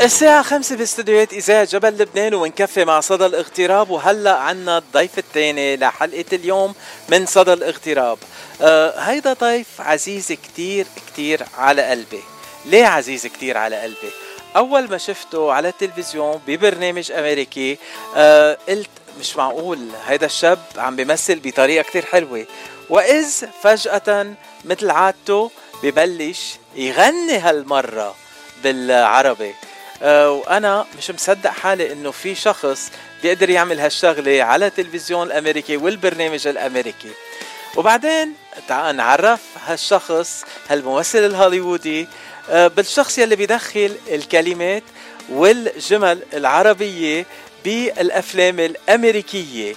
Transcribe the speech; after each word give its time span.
الساعة 0.00 0.42
خمسة 0.42 0.76
باستديوهات 0.76 1.32
إذاعة 1.32 1.64
جبل 1.64 1.88
لبنان 1.88 2.34
ونكفي 2.34 2.84
مع 2.84 3.00
صدى 3.00 3.26
الاغتراب. 3.26 3.90
وهلا 3.90 4.36
عنا 4.36 4.78
الضيف 4.78 5.18
الثاني 5.18 5.76
لحلقة 5.76 6.24
اليوم 6.32 6.74
من 7.08 7.26
صدى 7.26 7.52
الاغتراب. 7.52 8.18
آه 8.62 9.00
هيدا 9.00 9.32
ضيف 9.32 9.66
عزيز 9.78 10.32
كتير 10.32 10.86
كتير 11.06 11.42
على 11.58 11.82
قلبي. 11.82 12.20
ليه 12.64 12.86
عزيز 12.86 13.26
كتير 13.26 13.56
على 13.56 13.80
قلبي؟ 13.80 14.10
أول 14.56 14.90
ما 14.90 14.98
شفته 14.98 15.52
على 15.52 15.68
التلفزيون 15.68 16.40
ببرنامج 16.46 17.12
أمريكي 17.12 17.78
آه 18.16 18.58
قلت 18.68 18.90
مش 19.20 19.36
معقول 19.36 19.88
هيدا 20.06 20.26
الشاب 20.26 20.58
عم 20.76 20.96
بيمثل 20.96 21.40
بطريقة 21.44 21.82
كتير 21.82 22.04
حلوة. 22.04 22.46
وإذ 22.90 23.46
فجأة 23.62 24.34
مثل 24.64 24.90
عادته 24.90 25.50
ببلش 25.82 26.56
يغني 26.74 27.38
هالمرة 27.38 28.14
بالعربي. 28.62 29.54
وأنا 30.02 30.86
مش 30.98 31.10
مصدق 31.10 31.50
حالي 31.50 31.92
إنه 31.92 32.10
في 32.10 32.34
شخص 32.34 32.90
بيقدر 33.22 33.50
يعمل 33.50 33.80
هالشغلة 33.80 34.42
على 34.42 34.66
التلفزيون 34.66 35.26
الأمريكي 35.26 35.76
والبرنامج 35.76 36.46
الأمريكي. 36.46 37.10
وبعدين 37.76 38.34
تعال 38.68 38.96
نعرف 38.96 39.40
هالشخص 39.66 40.44
هالممثل 40.68 41.18
الهوليوودي 41.18 42.08
أه 42.50 42.68
بالشخص 42.68 43.18
يلي 43.18 43.36
بيدخل 43.36 43.96
الكلمات 44.08 44.82
والجمل 45.28 46.22
العربية 46.34 47.26
بالأفلام 47.64 48.60
الأمريكية. 48.60 49.74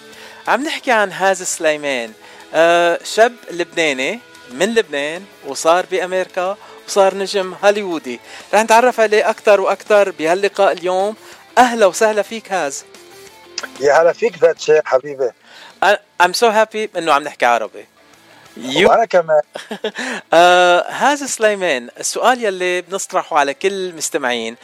عم 0.48 0.64
نحكي 0.64 0.92
عن 0.92 1.12
هاز 1.12 1.44
سليمان 1.44 2.12
أه 2.54 3.00
شاب 3.04 3.36
لبناني. 3.52 4.20
من 4.52 4.74
لبنان 4.76 5.26
وصار 5.48 5.86
بأمريكا 5.86 6.58
وصار 6.88 7.16
نجم 7.16 7.56
هوليوودي. 7.64 8.20
رح 8.54 8.64
نتعرف 8.64 9.00
عليه 9.00 9.30
أكثر 9.30 9.62
وأكثر 9.62 10.12
بهاللقاء 10.12 10.72
اليوم. 10.72 11.16
أهلا 11.58 11.86
وسهلا 11.86 12.22
فيك 12.22 12.52
هاز. 12.52 12.86
يا 13.80 14.02
هلا 14.02 14.14
فيك 14.14 14.38
ذات 14.38 14.60
شيء 14.60 14.82
حبيبي. 14.86 15.32
I'm 16.24 16.34
so 16.34 16.52
happy 16.52 16.98
إنه 16.98 17.14
عم 17.14 17.24
نحكي 17.24 17.46
عربي. 17.46 17.86
يو 18.58 18.90
وأنا 18.90 19.06
كمان. 19.06 19.42
آه 20.34 20.86
هاز 20.90 21.24
سليمان 21.24 21.90
السؤال 22.00 22.44
يلي 22.46 22.82
بنطرحه 22.82 23.38
على 23.38 23.54
كل 23.54 23.72
المستمعين 23.72 24.56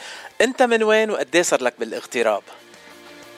أنت 0.42 0.64
من 0.64 0.84
وين 0.84 1.12
وقد 1.12 1.38
صار 1.38 1.64
لك 1.64 1.74
بالاغتراب؟ 1.80 2.44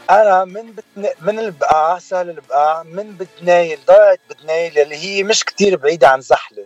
أنا 0.09 0.45
من 0.45 0.71
بتن... 0.71 1.09
من 1.21 1.39
البقاع 1.39 1.99
سهل 1.99 2.29
البقاع 2.29 2.83
من 2.83 3.11
بدنايل 3.17 3.79
ضاعت 3.85 4.19
بدنايل 4.29 4.79
اللي 4.79 4.95
هي 4.95 5.23
مش 5.23 5.43
كتير 5.45 5.77
بعيدة 5.77 6.07
عن 6.09 6.21
زحلة. 6.21 6.65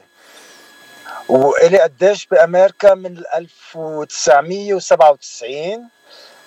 وإلي 1.30 1.80
قديش 1.80 2.26
بأمريكا 2.26 2.94
من 2.94 3.24
1997 3.36 5.90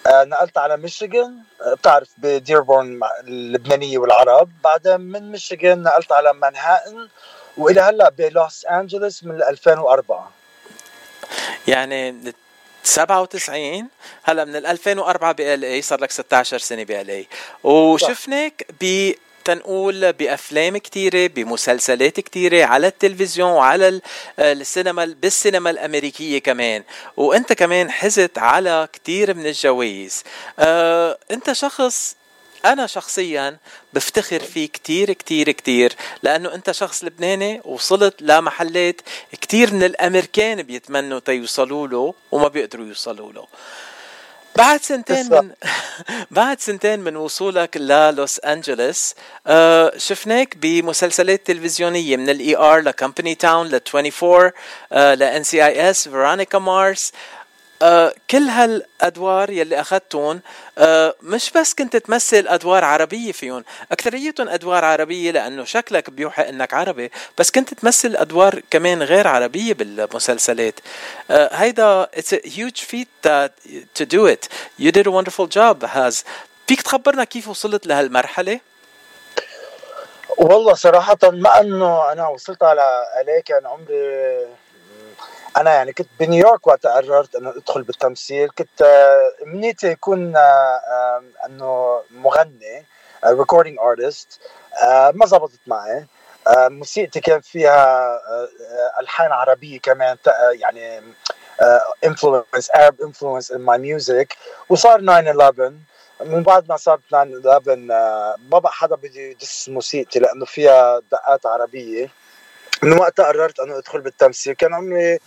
آه 0.07 0.25
نقلت 0.25 0.59
على 0.59 0.77
ميشيغان 0.77 1.39
بتعرف 1.73 2.09
بديربورن 2.19 3.01
اللبنانية 3.21 3.99
والعرب. 3.99 4.51
بعدين 4.65 5.01
من 5.01 5.33
ميشيغان 5.33 5.83
نقلت 5.83 6.13
على 6.13 6.33
مانهاتن 6.33 7.09
وإلى 7.57 7.81
هلأ 7.81 8.09
بلوس 8.09 8.65
أنجلوس 8.67 9.25
من 9.25 9.43
2004 9.43 10.31
يعني 11.69 12.33
97 12.85 13.89
هلا 14.23 14.45
من 14.45 14.57
2004 14.57 15.33
بال 15.33 15.65
إي 15.65 15.83
صار 15.83 16.01
لك 16.01 16.11
16 16.11 16.59
سنة 16.59 16.83
بال 16.83 17.11
إي. 17.11 17.27
وشفناك 17.65 18.67
ب 18.81 19.13
تنقول 19.45 20.13
بأفلام 20.13 20.77
كثيره 20.77 21.27
بمسلسلات 21.27 22.21
كثيره 22.21 22.65
على 22.65 22.87
التلفزيون 22.87 23.51
وعلى 23.51 24.01
السينما 24.39 25.05
بالسينما 25.23 25.71
الأمريكية 25.71 26.39
كمان. 26.39 26.83
وأنت 27.17 27.53
كمان 27.53 27.91
حزت 27.91 28.39
على 28.39 28.89
كثير 28.93 29.35
من 29.35 29.47
الجوائز. 29.47 30.23
آه 30.59 31.19
أنت 31.31 31.53
شخص 31.53 32.17
أنا 32.65 32.87
شخصيا 32.87 33.57
بفتخر 33.93 34.41
فيه 34.41 34.69
كتير 34.69 35.13
كتير 35.13 35.51
كتير 35.51 35.93
لأنه 36.23 36.55
أنت 36.55 36.71
شخص 36.71 37.05
لبناني 37.05 37.61
وصلت 37.65 38.23
لمحلات 38.23 39.01
كتير 39.41 39.75
من 39.75 39.83
الأمريكان 39.83 40.63
بيتمنوا 40.63 41.19
تيوصلوا 41.19 41.89
له 41.89 42.15
وما 42.33 42.49
بيقدروا 42.49 42.87
يوصلوا 42.87 43.33
له. 43.33 43.47
بعد 44.57 44.83
سنتين 44.83 45.31
من 45.31 45.51
بعد 46.31 46.61
سنتين 46.61 47.01
من 47.01 47.17
وصولك 47.17 47.77
للوس 47.77 48.39
انجلوس 48.39 49.15
آه 49.47 49.93
شفناك 49.97 50.57
بمسلسلات 50.57 51.47
تلفزيونية 51.47 52.17
من 52.17 52.31
ال 52.31 52.57
ER 52.57 52.81
ل 52.81 52.87
Company 52.88 53.35
Town 53.35 53.67
ل 53.69 53.81
24 53.95 54.51
آه 54.93 55.15
ل 55.15 55.45
NCIS 55.45 56.09
Veronica 56.09 56.59
Mars 56.59 57.13
آه 57.83 58.15
كل 58.31 58.43
هالأدوار 58.43 59.51
يلي 59.51 59.81
اخذتهم 59.81 60.41
آه 60.79 61.15
مش 61.23 61.51
بس 61.51 61.75
كنت 61.75 61.97
تمثل 61.97 62.49
أدوار 62.49 62.85
عربية 62.85 63.33
فيهم 63.33 63.65
أكثريتهم 63.93 64.49
أدوار 64.49 64.85
عربية 64.85 65.31
لأنه 65.31 65.65
شكلك 65.65 66.11
بيوحي 66.11 66.49
إنك 66.49 66.75
عربي 66.75 67.11
بس 67.39 67.51
كنت 67.51 67.75
تمثل 67.75 68.17
أدوار 68.17 68.61
كمان 68.71 69.03
غير 69.03 69.29
عربية 69.29 69.75
بالمسلسلات. 69.75 70.81
آه 71.31 71.55
هيدا 71.55 72.09
huge 72.45 72.81
feat 72.81 73.09
that 73.29 73.51
to 73.99 74.07
do 74.07 74.27
it. 74.27 74.49
You 74.79 74.93
did 74.93 75.07
a 75.07 75.11
wonderful 75.11 75.47
job 75.47 75.83
has 75.83 76.25
فيك 76.67 76.83
تخبرنا 76.83 77.25
كيف 77.25 77.49
وصلت 77.49 77.87
لهالمرحلة؟ 77.87 78.61
والله 80.39 80.75
صراحة 80.75 81.19
ما 81.23 81.61
أنه 81.61 82.13
أنا 82.13 82.29
وصلت 82.29 82.63
على 82.63 83.05
عليك 83.17 83.45
كان 83.45 83.67
عمري 83.67 84.47
أنا 85.57 85.75
يعني 85.75 85.93
كنت 85.93 86.09
بنيويورك 86.21 86.67
وقت 86.67 86.87
قررت 86.87 87.35
إنه 87.35 87.51
أدخل 87.51 87.83
بالتمثيل. 87.83 88.51
كنت 88.51 88.83
امنيتي 89.43 89.87
يكون 89.91 90.37
إنه 91.47 92.03
مغني 92.11 92.85
recording 93.25 93.79
artist 93.79 94.41
ما 95.15 95.27
زبطت 95.27 95.61
معي. 95.67 96.07
موسيقتي 96.49 97.21
كان 97.21 97.41
فيها 97.41 98.21
ألحان 99.01 99.33
عربية 99.33 99.81
كمان 99.81 100.17
يعني 100.53 101.01
influence 102.07 102.69
Arab 102.77 102.95
influence 103.07 103.51
in 103.51 103.61
my 103.61 103.79
music. 103.79 104.27
وصار 104.69 105.01
9/11 105.01 105.73
من 106.21 106.43
بعد 106.43 106.69
ما 106.69 106.77
صار 106.77 107.01
9/11 107.11 107.69
ما 108.39 108.59
بقى 108.59 108.73
حدا 108.73 108.97
بده 108.97 109.21
يدس 109.21 109.69
موسيقتي 109.69 110.19
لأنه 110.19 110.45
فيها 110.45 111.01
دقات 111.13 111.47
عربية. 111.47 112.09
من 112.83 112.93
وقتها 112.99 113.27
قررت 113.27 113.61
أنه 113.61 113.79
أدخل 113.79 114.01
بالتمثيل. 114.01 114.53
كان 114.53 114.75
عمري 114.75 115.19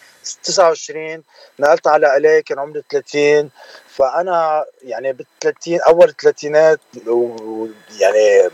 29 0.44 1.24
نقلت 1.60 1.88
على 1.88 2.18
LA 2.18 2.42
كان 2.42 2.60
عمري 2.60 2.84
30 2.90 3.50
فأنا 3.88 4.66
يعني 4.84 5.14
بال 5.14 5.26
30 5.42 5.82
اول 5.82 6.10
الثلاثينات 6.10 6.80
ويعني 7.08 8.50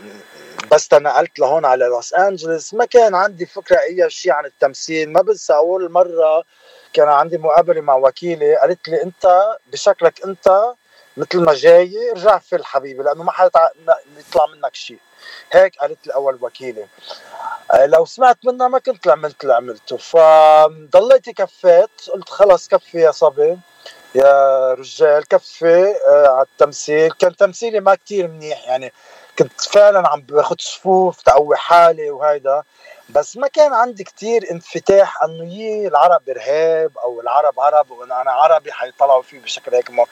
بس 0.72 0.88
نقلت 0.94 1.38
لهون 1.38 1.64
على 1.64 1.84
لوس 1.84 2.14
انجلوس 2.14 2.74
ما 2.74 2.84
كان 2.84 3.14
عندي 3.14 3.46
فكرة 3.46 3.80
أي 3.80 4.10
شيء 4.10 4.32
عن 4.32 4.44
التمثيل. 4.46 5.12
ما 5.12 5.22
بنسى 5.22 5.52
أول 5.54 5.92
مرة 5.92 6.44
كان 6.92 7.08
عندي 7.08 7.38
مقابلة 7.38 7.80
مع 7.80 7.94
وكيلة. 7.94 8.56
قالت 8.56 8.88
لي 8.88 9.02
أنت 9.02 9.56
بشكلك 9.72 10.24
أنت 10.24 10.74
مثل 11.16 11.40
ما 11.40 11.54
جاي 11.54 12.10
ارجع 12.10 12.38
فل 12.38 12.64
حبيبي 12.64 13.02
لأنه 13.02 13.22
ما 13.22 13.32
حيطلع 13.32 13.72
منك 14.54 14.74
شيء 14.74 14.98
هيك 15.52 15.76
قالت 15.76 16.06
لي 16.06 16.14
أول 16.14 16.38
وكيلة. 16.40 16.88
لو 17.72 18.04
سمعت 18.04 18.38
منها 18.44 18.68
ما 18.68 18.78
كنت 18.78 19.08
عملت 19.08 19.42
اللي 19.42 19.54
عملته 19.54 19.96
فضليت 19.96 21.30
كفيت 21.30 21.90
قلت 22.12 22.28
خلص 22.28 22.68
كفي 22.68 22.98
يا 22.98 23.10
صبي. 23.10 23.58
يا 24.14 24.74
رجال 24.74 25.28
كفي 25.28 25.94
على 26.08 26.46
التمثيل. 26.52 27.12
كان 27.12 27.36
تمثيلي 27.36 27.80
ما 27.80 27.94
كتير 27.94 28.28
منيح 28.28 28.68
يعني 28.68 28.92
كنت 29.38 29.60
فعلا 29.60 30.08
عم 30.08 30.20
باخذ 30.20 30.56
صفوف 30.58 31.22
تقوي 31.22 31.56
حالي 31.56 32.10
وهيدا. 32.10 32.62
بس 33.08 33.36
ما 33.36 33.48
كان 33.48 33.72
عندي 33.72 34.04
كتير 34.04 34.50
انفتاح 34.50 35.22
إنه 35.22 35.54
يي 35.54 35.88
العرب 35.88 36.28
إرهاب 36.28 36.98
أو 36.98 37.20
العرب 37.20 37.60
عرب 37.60 37.90
وإنه 37.90 38.20
أنا 38.20 38.30
عربي 38.30 38.72
حيطلعوا 38.72 39.22
فيه 39.22 39.40
بشكل 39.40 39.74
هيك 39.74 39.90
مو. 39.90 40.06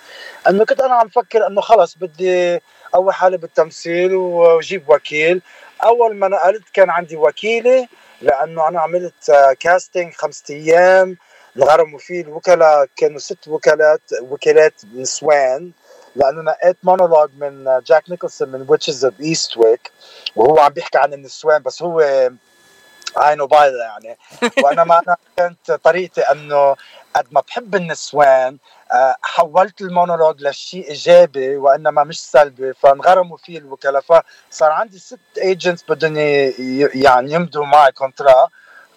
إنه 0.48 0.64
كنت 0.64 0.80
أنا 0.80 0.94
عم 0.94 1.08
فكر 1.08 1.46
إنه 1.46 1.60
خلص 1.60 1.94
بدي 1.94 2.60
اول 2.94 3.14
حالي 3.14 3.36
بالتمثيل 3.36 4.14
وجيب 4.14 4.90
وكيل. 4.90 5.42
أول 5.84 6.16
ما 6.16 6.28
نقلت 6.28 6.62
كان 6.72 6.90
عندي 6.90 7.16
وكيلة 7.16 7.88
لأنه 8.20 8.68
أنا 8.68 8.80
عملت 8.80 9.54
كاستنج 9.60 10.12
خمسة 10.14 10.54
أيام 10.54 11.16
انغرموا 11.56 11.98
فيه 11.98 12.20
الوكلاء 12.20 12.86
كانوا 12.96 13.18
ست 13.18 13.48
وكالات 13.48 14.00
وكالات 14.20 14.74
نسوان 14.94 15.72
لأنه 16.16 16.42
نقيت 16.42 16.76
مونولوج 16.82 17.30
من 17.38 17.80
جاك 17.86 18.10
نيكلسون 18.10 18.48
من 18.48 18.66
Witches 18.68 19.04
of 19.04 19.20
Eastwick 19.20 19.90
وهو 20.36 20.58
عم 20.58 20.72
بيحكي 20.72 20.98
عن 20.98 21.12
النسوان 21.12 21.62
بس 21.62 21.82
هو 21.82 22.00
عينه 23.16 23.46
بايضة 23.46 23.82
يعني. 23.82 24.18
وأنا 24.64 24.84
ما 24.84 24.98
أنا 24.98 25.16
كانت 25.36 25.72
طريقتي 25.72 26.20
إنه 26.20 26.76
قد 27.14 27.26
ما 27.30 27.40
بحب 27.40 27.74
النسوان 27.74 28.58
حولت 29.22 29.80
المونولوج 29.80 30.42
لشيء 30.42 30.88
إيجابي 30.88 31.56
وإنما 31.56 32.04
مش 32.04 32.20
سلبي 32.20 32.72
فانغرموا 32.74 33.36
فيه 33.36 33.58
الوكلاء 33.58 34.02
فصار 34.02 34.70
عندي 34.70 34.98
ست 34.98 35.18
agents 35.38 35.84
بدهم 35.88 36.16
يعني 36.94 37.32
يمضوا 37.32 37.66
معي 37.66 37.92
contrat 37.92 38.48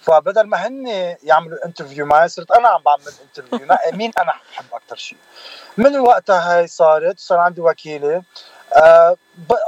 فبدل 0.02 0.44
ما 0.44 0.68
هن 0.68 0.88
يعملوا 1.24 1.66
interview 1.66 2.06
معي 2.06 2.28
صرت 2.28 2.52
أنا 2.52 2.70
عم 2.70 2.82
بعمل 2.82 3.14
interview 3.24 3.68
مين 4.00 4.12
أنا 4.20 4.34
بحب 4.52 4.66
أكثر 4.74 4.96
شيء؟ 4.96 5.18
من 5.78 6.00
وقتها 6.00 6.58
هاي 6.58 6.68
صارت 6.68 7.20
صار 7.20 7.40
عندي 7.40 7.62
وكيلة 7.62 8.24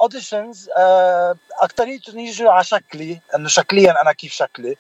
auditions 0.01 0.69
uh, 0.69 0.71
uh, 0.71 1.63
اكثريتهم 1.63 2.19
يجوا 2.19 2.51
على 2.51 2.63
شكلي 2.63 3.21
إنه 3.35 3.47
شكليا 3.47 4.01
أنا 4.01 4.11
كيف 4.11 4.33
شكلي. 4.33 4.77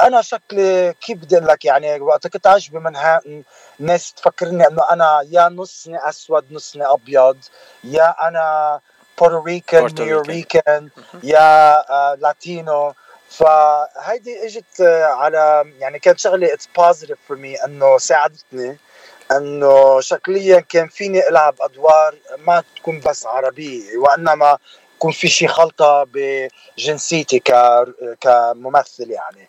أنا 0.00 0.22
شكلي 0.22 0.94
كيف 1.00 1.18
بدي 1.18 1.36
أقول 1.36 1.48
لك 1.48 1.64
يعني 1.64 2.00
وقت 2.00 2.26
كنت 2.26 2.46
عايش 2.46 2.68
بمنهاتن 2.68 3.42
الناس 3.80 4.12
تفكرني 4.12 4.66
إنه 4.66 4.82
أنا 4.90 5.26
يا 5.30 5.48
نصني 5.48 6.08
أسود 6.08 6.52
نصني 6.52 6.86
أبيض 6.86 7.38
يا 7.84 8.28
أنا 8.28 8.80
Puerto 9.20 9.60
Rican 9.60 9.94
Nuyorican 9.98 10.88
يا 11.22 11.76
Latino 12.14 12.94
فهيدي 13.30 14.46
إجت 14.46 14.80
على 15.02 15.72
يعني 15.78 15.98
كانت 15.98 16.18
شغله 16.18 16.54
it's 16.54 16.68
positive 16.76 17.18
for 17.28 17.36
me 17.36 17.64
إنه 17.64 17.98
ساعدتني 17.98 18.78
إنه 19.32 20.00
شكليا 20.00 20.60
كان 20.60 20.88
فيني 20.88 21.28
ألعب 21.28 21.54
أدوار 21.60 22.14
ما 22.38 22.62
تكون 22.76 23.00
بس 23.00 23.26
عربية 23.26 23.98
وإنما 23.98 24.58
يكون 24.96 25.12
في 25.12 25.28
شيء 25.28 25.48
خلطة 25.48 26.06
بجنسيتي 26.14 27.42
كممثل 28.20 29.10
يعني. 29.10 29.48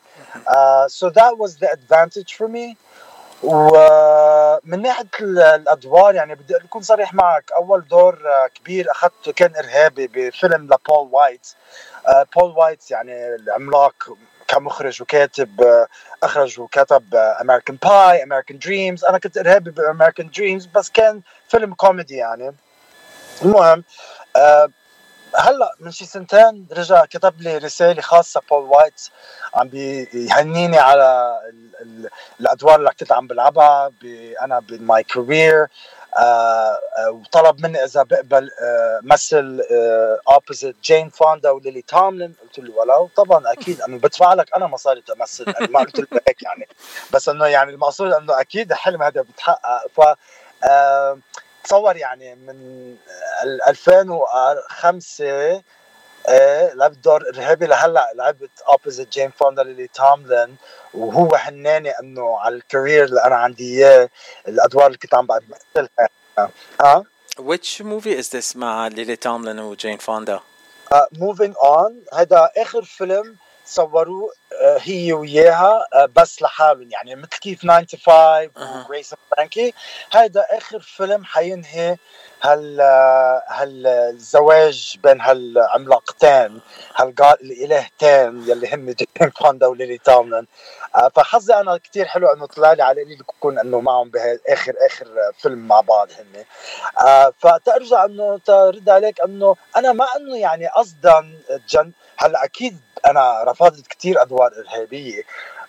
so 0.88 1.10
that 1.10 1.38
was 1.38 1.56
the 1.58 1.70
advantage 1.72 2.34
for 2.34 2.48
me. 2.48 2.76
ومن 3.44 4.82
ناحية 4.82 5.10
الأدوار 5.22 6.16
يعني 6.16 6.36
بدي 6.36 6.56
أكون 6.56 6.82
صريح 6.82 7.14
معك. 7.14 7.52
أول 7.52 7.88
دور 7.88 8.20
كبير 8.56 8.92
أخذته 8.92 9.32
كان 9.32 9.56
إرهابي 9.56 10.08
بفيلم 10.08 10.64
لبول 10.64 11.10
وايت 11.12 11.48
بول 12.36 12.52
وايت 12.58 12.92
يعني 12.92 13.36
العملاق 13.36 13.94
كمخرج 14.48 15.02
وكاتب 15.02 15.86
أخرج 16.24 16.60
وكتب 16.60 17.16
American 17.16 17.78
Pie 17.84 18.24
American 18.24 18.58
Dreamz 18.60 19.06
أنا 19.06 19.18
كنت 19.18 19.38
إرهابي 19.38 19.72
ب 19.72 19.78
American 19.78 20.30
Dreamz 20.30 20.66
بس 20.66 20.90
كان 20.90 21.22
فيلم 21.50 21.74
كوميدي 21.74 22.16
يعني. 22.16 22.56
المهم 23.42 23.84
أه 24.36 24.70
هلا 25.38 25.76
من 25.80 25.92
شي 25.92 26.06
سنتين 26.06 26.68
رجع 26.72 27.06
كتب 27.06 27.42
لي 27.42 27.58
رسالة 27.58 28.02
خاصة 28.02 28.42
بول 28.50 28.64
وايت 28.64 29.02
عم 29.54 29.68
بيهنيني 29.68 30.78
على 30.78 31.40
الأدوار 32.40 32.76
اللي 32.76 32.92
كنت 33.00 33.12
عم 33.12 33.28
بلعبها 33.28 33.92
أنا 34.42 34.60
ب 34.60 34.75
my 34.75 35.04
career 35.04 35.68
آه، 36.18 36.80
آه، 36.98 37.12
وطلب 37.12 37.66
مني 37.66 37.84
إذا 37.84 38.04
بقبل 38.04 38.50
آه، 38.62 39.00
مثل 39.04 39.62
opposite 40.32 40.76
جين 40.84 41.10
فوندا 41.10 41.50
وليلي 41.50 41.82
توملين 41.82 42.36
قلت 42.44 42.60
له 42.60 42.76
ولو 42.76 43.10
طبعا 43.16 43.52
أكيد 43.52 43.82
انه 43.82 43.98
بدفع 43.98 44.34
لك 44.34 44.56
أنا 44.56 44.68
مصاري 44.68 45.02
تمثل 45.02 45.46
يعني 45.48 45.68
ما 45.68 45.80
قلت 45.80 46.00
له 46.00 46.08
هيك 46.28 46.44
يعني 46.44 46.68
بس 47.14 47.30
إنه 47.30 47.46
يعني 47.46 47.72
المقصود 47.72 48.14
إنه 48.14 48.42
أكيد 48.42 48.72
الحلم 48.72 49.04
هذا 49.04 49.22
بيتحقق 49.22 49.88
ف 49.96 50.02
تصور 51.66 51.98
يعني 51.98 52.36
من 52.36 52.96
2005 53.68 55.26
إيه 56.30 56.74
لعبت 56.74 56.98
دور 56.98 57.30
ارهابي 57.30 57.66
لهلأ 57.66 58.12
لعبت 58.16 58.50
opposite 58.68 59.10
جين 59.10 59.32
فوندا 59.32 59.64
ليلي 59.64 59.88
توملين 59.88 60.56
وهو 60.94 61.38
هناني 61.38 61.90
إنه 62.00 62.40
على 62.40 62.56
ال 62.56 62.63
career 62.63 63.04
اللي 63.04 63.24
أنا 63.24 63.36
عندي 63.36 63.78
إياه 63.78 64.10
الأدوار 64.48 64.88
اللي 64.88 64.98
كنت 64.98 65.14
عم 65.16 65.28
بمثلها 65.28 66.10
آه 66.82 67.04
Which 67.40 67.82
movie 67.82 68.16
is 68.22 68.30
this 68.30 68.56
مع 68.56 68.88
ليلي 68.88 69.16
توملين 69.16 69.60
وجين 69.60 69.98
فوندا؟ 69.98 70.40
Moving 71.12 71.56
On 71.64 72.02
هذا 72.14 72.52
آخر 72.58 72.84
فيلم 72.84 73.36
صوروه 73.66 74.30
uh, 74.30 74.82
هي 74.82 75.14
وياها 75.14 75.88
uh, 75.96 76.06
بس 76.16 76.42
لحالهم. 76.42 76.92
يعني 76.92 77.16
مثل 77.16 77.30
كيف 77.30 77.62
9 77.62 78.52
to 78.58 78.71
5 78.71 78.77
و 78.77 78.84
Grace 78.84 79.16
Frankie 79.32 79.74
هذا 80.12 80.46
آخر 80.52 80.80
فيلم 80.80 81.24
حينهي 81.24 81.98
هال 82.44 82.82
هالزواج 83.48 84.98
بين 85.04 85.22
هالعملاقتين 85.22 86.62
هالالهتين 86.96 88.50
يلي 88.50 88.76
هم 88.76 88.90
جيم 88.90 89.30
فوندا 89.40 89.68
وليلي 89.68 90.00
آه، 90.08 91.10
فحظي 91.16 91.54
أنا 91.54 91.78
كثير 91.78 92.06
حلو 92.06 92.28
إنه 92.28 92.46
طلع 92.46 92.74
لي 92.74 92.84
على 92.84 93.04
قليل 93.04 93.18
بكون 93.18 93.60
إنه 93.60 93.82
معهم 93.82 94.10
باخر 94.10 94.74
آخر 94.86 95.08
فيلم 95.38 95.68
مع 95.68 95.82
بعض 95.82 96.08
هن 96.12 96.46
آه، 97.08 97.34
فترجع 97.40 98.06
إنه 98.06 98.38
ترد 98.38 98.90
عليك 98.90 99.22
إنه 99.22 99.56
أنا 99.78 99.92
ما 99.92 100.06
إنه 100.18 100.38
يعني 100.38 100.68
قصدا 100.68 101.40
جن 101.70 101.92
هلأ 102.18 102.44
أكيد 102.44 102.78
أنا 103.06 103.44
رفضت 103.44 103.88
كثير 103.88 104.22
أدوار 104.22 104.52
إرهابية 104.60 105.22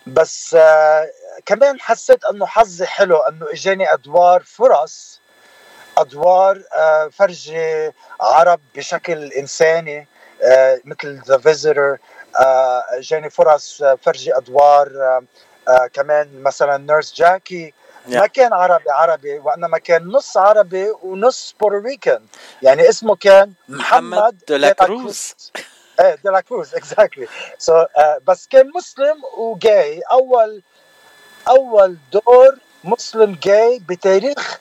بس 0.07 0.57
آه 0.59 1.11
كمان 1.47 1.81
حسيت 1.81 2.25
إنه 2.25 2.47
حظي 2.47 2.87
حلو 2.87 3.17
إنه 3.17 3.47
إجاني 3.53 3.93
أدوار 3.93 4.43
فرص 4.43 5.21
أدوار 5.99 6.63
آه، 6.75 7.09
فرجي 7.09 7.93
عرب 8.21 8.61
بشكل 8.75 9.33
إنساني 9.33 10.09
آه، 10.43 10.81
مثل 10.85 11.23
The 11.27 11.39
Visitor 11.39 11.99
جاني 12.99 13.31
فرص 13.31 13.83
فرجي 14.03 14.37
أدوار 14.37 14.89
كمان 15.93 16.43
مثلا 16.43 16.77
Nurse 16.77 17.15
Jackie 17.15 17.75
ما 18.09 18.27
كان 18.27 18.53
عربي 18.53 18.91
عربي 18.91 19.39
وإنما 19.39 19.79
كان 19.79 20.07
نص 20.09 20.37
عربي 20.37 20.91
ونص 21.03 21.55
Puerto 21.61 21.97
Rican 21.97 22.27
يعني 22.63 22.89
اسمه 22.89 23.17
كان 23.17 23.53
محمد, 23.69 24.19
محمد 24.19 24.39
دولاكروز 24.49 25.35
إيه 26.01 26.15
دولاكروز 26.25 26.75
exactly 26.75 27.27
so 27.59 27.85
بس 28.27 28.47
كان 28.47 28.71
مسلم 28.75 29.23
وجاي. 29.39 30.01
اول 30.01 30.63
أول 31.49 31.97
دور 32.13 32.59
مسلم 32.85 33.39
جاي 33.43 33.79
بتاريخ 33.89 34.61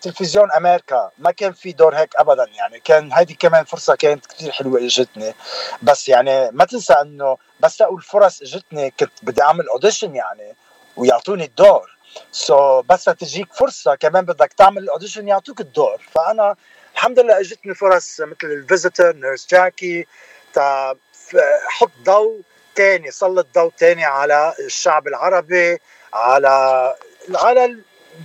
تلفزيون 0.00 0.52
أمريكا. 0.52 1.10
ما 1.18 1.30
كان 1.30 1.52
في 1.52 1.72
دور 1.72 1.94
هيك 1.94 2.16
ابدا 2.16 2.46
يعني 2.54 2.80
كان 2.80 3.12
هذه 3.12 3.32
كمان 3.38 3.64
فرصة 3.64 3.94
كانت 3.94 4.26
كثير 4.26 4.52
حلوة 4.52 4.80
إجتني. 4.80 5.34
بس 5.82 6.08
يعني 6.08 6.50
ما 6.50 6.64
تنسى 6.64 6.92
إنه 6.92 7.36
بس 7.60 7.80
لقوا 7.80 7.96
الفرص 7.96 8.42
إجتني 8.42 8.90
كنت 8.90 9.12
بدي 9.22 9.42
أعمل 9.42 9.68
audition 9.68 10.16
يعني 10.16 10.56
ويعطوني 10.96 11.44
الدور. 11.44 11.96
so 12.32 12.82
so 12.82 12.84
بس 12.84 13.04
تجيك 13.04 13.52
فرصة 13.52 13.94
كمان 13.94 14.24
بدك 14.24 14.52
تعمل 14.52 14.82
ال 14.82 14.87
audition 14.87 15.28
يعطوك 15.28 15.60
الدور. 15.60 16.02
فأنا 16.12 16.56
الحمد 16.94 17.18
لله 17.18 17.40
إجتني 17.40 17.74
فرص 17.74 18.20
مثل 18.20 18.36
ال 18.42 18.51
Visitor 18.51 19.12
Nurse 19.12 19.46
Jackie 19.50 20.06
تا 20.54 20.96
حط 21.68 21.90
ضوء 22.04 22.40
تاني 22.74 23.10
سلط 23.10 23.46
ضوء 23.54 23.72
تاني 23.78 24.04
على 24.04 24.54
الشعب 24.60 25.08
العربي 25.08 25.78
على 26.14 26.94
على 27.34 27.76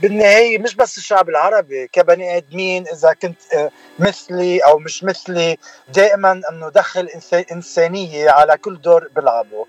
بالنهاية 0.02 0.58
مش 0.60 0.76
بس 0.76 0.98
الشعب 0.98 1.30
العربي 1.30 1.88
كبني 1.88 2.38
آدمين 2.38 2.88
إذا 2.88 3.14
كنت 3.14 3.54
آه، 3.54 3.72
مثلي 4.00 4.60
أو 4.60 4.80
مش 4.80 5.04
مثلي 5.04 5.58
دائما 5.94 6.42
أنه 6.52 6.70
دخل 6.70 7.10
إنسانية 7.52 8.30
على 8.30 8.58
كل 8.58 8.82
دور 8.82 9.08
بلعبه 9.16 9.66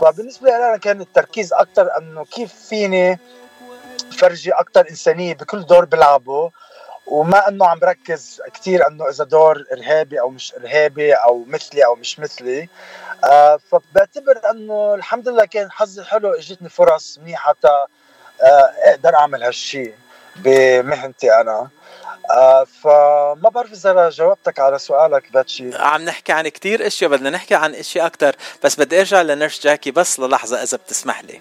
فبالنسبه 0.00 0.48
لي 0.48 0.56
أنا 0.56 0.76
كان 0.76 1.00
التركيز 1.00 1.52
أكثر 1.52 1.88
أنه 1.98 2.24
كيف 2.24 2.52
فيني 2.68 3.18
فرجي 4.18 4.52
أكثر 4.52 4.90
إنسانية 4.90 5.34
بكل 5.34 5.66
دور 5.66 5.84
بلعبه 5.84 6.50
وما 7.10 7.48
إنه 7.48 7.66
عم 7.66 7.78
بركز 7.78 8.40
كثير 8.54 8.88
إنه 8.88 9.08
إذا 9.08 9.24
دور 9.24 9.64
إرهابي 9.72 10.20
أو 10.20 10.28
مش 10.30 10.54
إرهابي 10.54 11.12
أو 11.14 11.44
مثلي 11.48 11.84
أو 11.84 11.94
مش 11.94 12.18
مثلي. 12.18 12.68
آه 13.24 13.56
فبعتبر 13.70 14.40
إنه 14.50 14.94
الحمد 14.94 15.28
لله 15.28 15.44
كان 15.44 15.70
حظي 15.70 16.04
حلو 16.04 16.30
إجتني 16.32 16.68
فرص 16.68 17.18
منيحة 17.18 17.48
حتى 17.50 17.68
آه، 18.42 18.70
أقدر 18.84 19.14
أعمل 19.14 19.42
هالشيء 19.42 19.94
بمهنتي 20.36 21.40
أنا. 21.40 21.68
آه 22.30 22.66
فما 22.82 23.50
بعرف 23.54 23.72
إذا 23.72 24.10
جاوبتك 24.10 24.60
على 24.60 24.78
سؤالك 24.78 25.32
باتشي. 25.32 25.70
عم 25.74 26.02
نحكي 26.02 26.32
عن 26.32 26.48
كتير 26.48 26.86
إشياء 26.86 27.10
بدنا 27.10 27.30
نحكي 27.30 27.54
عن 27.54 27.74
إشياء 27.74 28.06
أكثر 28.06 28.36
بس 28.64 28.80
بدي 28.80 28.98
أرجع 28.98 29.22
لنرس 29.22 29.62
جاكي 29.62 29.90
بس 29.90 30.20
للحظة 30.20 30.62
إذا 30.62 30.76
بتسمح 30.76 31.22
لي. 31.24 31.40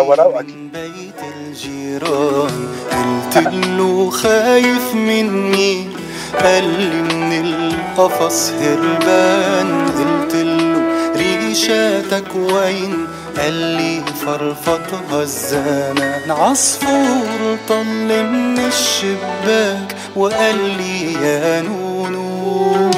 ولو 0.00 0.32
من 0.32 0.68
بيت 0.68 1.22
الجيران 1.36 2.68
قلت 2.92 3.48
له 3.54 4.10
خايف 4.10 4.94
مني 4.94 5.96
قال 6.42 6.64
لي 6.64 7.02
من 7.02 7.46
القفص 7.46 8.50
هربان 8.50 9.88
قلت 9.88 10.34
له 10.34 10.88
ريشاتك 11.16 12.34
وين؟ 12.34 13.08
قال 13.38 13.52
لي 13.52 14.02
فرفطها 14.26 15.22
الزمان 15.22 16.30
عصفور 16.30 17.58
طل 17.68 18.24
من 18.24 18.58
الشباك 18.58 19.96
وقال 20.16 20.56
لي 20.76 21.12
يا 21.12 21.62
نونو 21.62 22.90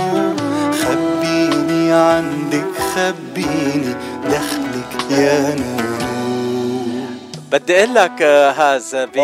خبيني 0.72 1.92
عندك 1.92 2.64
خبيني 2.94 3.94
دخلك 4.24 5.10
يا 5.10 5.54
نونو. 5.54 7.06
بدي 7.52 7.78
أقول 7.84 7.94
لك 7.94 8.22
هذا 8.58 9.04
ب 9.04 9.18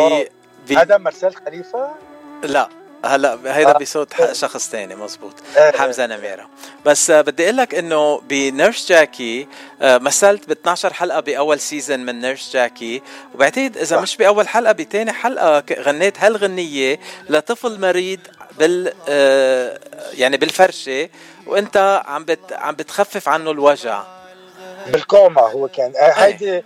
هذا 0.79 0.99
مرسال 0.99 1.35
خليفة؟ 1.47 1.89
لا. 2.45 2.69
هلا 3.07 3.39
هيدا 3.57 3.71
آه. 3.71 3.79
بصوت 3.79 4.33
شخص 4.33 4.69
تاني 4.69 4.95
مزبوط 4.95 5.35
إيه. 5.57 5.71
حمزة 5.73 6.07
نميرة 6.07 6.49
بس 6.85 7.11
آه، 7.11 7.21
بدي 7.21 7.45
أقول 7.45 7.57
لك 7.57 7.75
إنه 7.75 8.21
ب 8.21 8.32
Nurse 8.32 8.89
Jackie 8.89 9.49
آه، 9.83 9.99
مثلت 9.99 10.49
ب 10.49 10.51
12 10.51 10.93
حلقة 10.93 11.21
بأول 11.21 11.61
season 11.61 12.01
من 12.01 12.21
Nurse 12.21 12.53
Jackie 12.53 13.03
وبعتقد 13.35 13.77
إذا. 13.77 14.01
مش 14.01 14.17
بأول 14.17 14.49
حلقة 14.49 14.73
بتاني 14.73 15.13
حلقة 15.13 15.65
غنيت 15.73 16.21
هالغنية 16.21 17.01
لطفل 17.31 17.81
مريض 17.81 18.21
بال 18.59 18.93
آه، 19.09 19.79
يعني 20.15 20.37
بالفرشة 20.37 21.09
وأنت 21.47 22.03
عم 22.07 22.25
بت 22.25 22.53
عم 22.53 22.75
بتخفف 22.75 23.29
عنه 23.29 23.51
الوجع 23.51 24.03
بالكوما 24.87 25.41
هو 25.43 25.69
كان 25.69 25.93
آه، 25.97 26.11
هيدي 26.11 26.63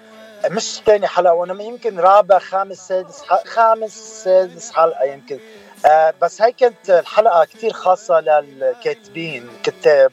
مش 0.51 0.81
ثاني 0.87 1.07
حلقة 1.07 1.35
وأنا 1.35 1.63
يمكن 1.63 1.99
رابع 1.99 2.39
خامس 2.39 2.89
سادس 2.89 3.23
حلقة 3.23 3.45
خامس 3.47 4.23
سادس 4.25 4.73
حلقة 4.73 5.05
يمكن 5.05 5.39
آه 5.87 6.15
بس 6.23 6.43
هي 6.43 6.53
كانت 6.53 6.91
الحلقة 6.91 7.45
كثير 7.45 7.73
خاصة 7.73 8.21
للكاتبين 8.21 9.49
الكتاب 9.49 10.13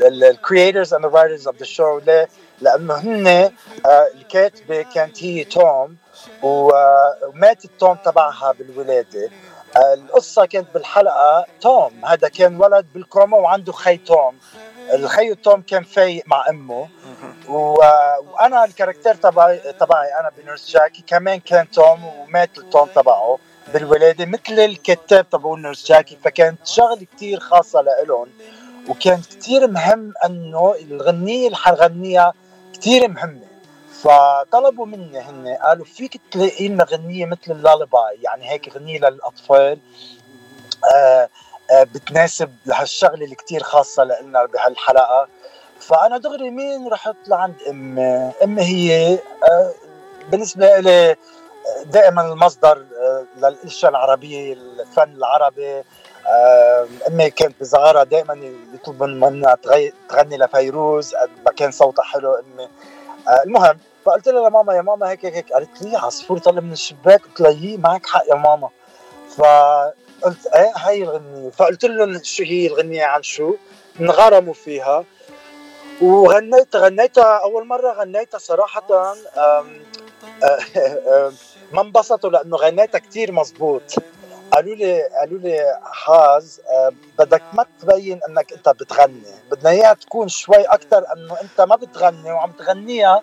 ال 0.00 0.10
creators 0.10 0.94
and 0.94 1.06
writers 1.06 1.46
of 1.48 1.56
the 1.56 1.64
show 1.64 1.98
ليه؟ 1.98 2.28
لأنه 2.60 2.94
هن 2.94 3.26
آه 3.26 3.50
الكاتبة 4.14 4.82
كانت 4.82 5.24
هي 5.24 5.44
توم 5.44 5.96
آه، 6.44 7.16
وماتت 7.22 7.70
توم 7.78 7.94
تبعها 8.04 8.52
بالولادة. 8.52 9.30
القصة 9.94 10.46
كانت 10.46 10.74
بالحلقة 10.74 11.46
توم 11.60 12.04
هذا 12.04 12.28
كان 12.28 12.56
ولد 12.56 12.86
بالكوما 12.94 13.36
وعنده 13.36 13.72
خي 13.72 13.96
توم. 13.96 14.38
الخي 14.92 15.34
توم 15.34 15.62
كان 15.62 15.82
فايق 15.84 16.24
مع 16.26 16.44
أمه. 16.50 16.88
و... 17.48 17.54
وأنا 18.32 18.64
ال 18.64 18.69
character 18.69 19.14
تبعي 19.14 19.58
تبعي 19.58 20.08
أنا 20.20 20.30
ب 20.38 20.43
Nurse 20.43 20.70
Jackie 20.70 21.04
كمان 21.06 21.40
كان 21.40 21.70
توم 21.70 22.04
ومات 22.04 22.58
التوم 22.58 22.88
تبعه. 22.94 23.38
بالولادة 23.74 24.26
مثل 24.26 24.58
الكتاب 24.58 25.30
تبعون 25.30 25.62
Nurse 25.62 25.86
Jackie 25.86 26.16
فكانت 26.24 26.66
شغلة 26.66 27.06
كتير 27.16 27.40
خاصة 27.40 27.80
لإلهم 27.80 28.28
وكان 28.88 29.20
كتير 29.20 29.66
مهم 29.68 30.12
إنه 30.24 30.74
الغنية 30.80 31.46
اللي 31.46 31.56
حنغنيها 31.56 32.34
كتير 32.72 33.08
مهمة. 33.08 33.48
فطلبوا 33.92 34.86
مني 34.86 35.18
هن 35.20 35.56
قالوا 35.62 35.84
فيك 35.84 36.20
تلاقي 36.30 36.68
لنا 36.68 36.84
غنية 36.84 37.26
مثل 37.26 37.50
ال 37.50 37.58
lullaby 37.58 38.18
يعني 38.22 38.50
هيك 38.50 38.76
غنية 38.76 38.98
للأطفال. 38.98 39.78
آه 40.94 41.28
آه 41.70 41.82
بتناسب 41.82 42.54
لهالشغلة 42.66 43.24
اللي 43.24 43.34
كتير 43.34 43.62
خاصة 43.62 44.04
لنا 44.04 44.44
بهالحلقة. 44.44 45.28
فأنا 45.80 46.18
دغري 46.18 46.50
مين 46.50 46.88
رحت 46.88 47.16
لعند 47.26 47.54
أمي؟ 47.70 48.32
أمي 48.44 48.62
هي 48.62 49.18
آه، 49.50 49.72
بالنسبة 50.30 50.78
لي 50.78 51.16
دائما 51.84 52.32
المصدر 52.32 52.86
آه، 53.00 53.24
للاشياء 53.36 53.90
العربيه 53.90 54.52
الفن 54.52 55.12
العربي 55.12 55.82
آه، 56.26 56.86
امي 57.08 57.30
كانت 57.30 57.60
بصغارها 57.60 58.04
دائما 58.04 58.52
يطلبوا 58.74 59.06
منها 59.06 59.54
تغني 60.08 60.36
لفيروز 60.36 61.14
قد 61.14 61.30
ما 61.46 61.52
كان 61.52 61.70
صوتها 61.70 62.02
حلو 62.02 62.34
امي 62.34 62.68
آه، 63.28 63.42
المهم 63.46 63.78
فقلت 64.04 64.28
لها 64.28 64.48
لماما 64.48 64.74
يا 64.74 64.82
ماما 64.82 65.10
هيك 65.10 65.24
هيك 65.26 65.52
قالت 65.52 65.82
لي 65.82 65.96
عصفور 65.96 66.38
طلع 66.38 66.60
من 66.60 66.72
الشباك. 66.72 67.22
قلت 67.22 67.40
لها 67.40 67.76
معك 67.76 68.06
حق 68.06 68.24
يا 68.28 68.34
ماما. 68.34 68.68
فقلت 69.36 70.46
إيه 70.54 70.72
هاي 70.76 71.02
الغنية. 71.02 71.50
فقلت 71.50 71.84
لهم 71.84 72.22
شو 72.22 72.42
هي 72.42 72.66
الغنية 72.66 73.04
عن 73.04 73.22
شو؟ 73.22 73.54
انغرموا 74.00 74.54
فيها. 74.54 75.04
وغنيت 76.00 76.76
غنيتها 76.76 77.42
أول 77.42 77.66
مرة 77.66 77.92
غنيتها 77.92 78.38
أم 79.36 79.82
ما 81.72 81.80
انبسطوا 81.80 82.30
لأنه 82.30 82.56
غنيتها 82.56 82.98
كتير 82.98 83.32
مزبوط. 83.32 83.82
قالوا 84.52 84.74
لي 84.74 85.02
قالوا 85.02 85.38
لي 85.38 85.78
حاز 85.82 86.60
أم، 86.88 86.96
بدك 87.18 87.42
ما 87.52 87.66
تبين 87.80 88.20
إنك 88.28 88.52
أنت 88.52 88.68
بتغني. 88.68 89.22
بدنا 89.50 89.70
إياها 89.70 89.94
تكون 89.94 90.28
شوي 90.28 90.62
أكثر 90.64 91.04
إنه 91.16 91.40
أنت 91.40 91.60
ما 91.60 91.76
بتغني 91.76 92.32
وعم 92.32 92.52
تغنيها 92.52 93.22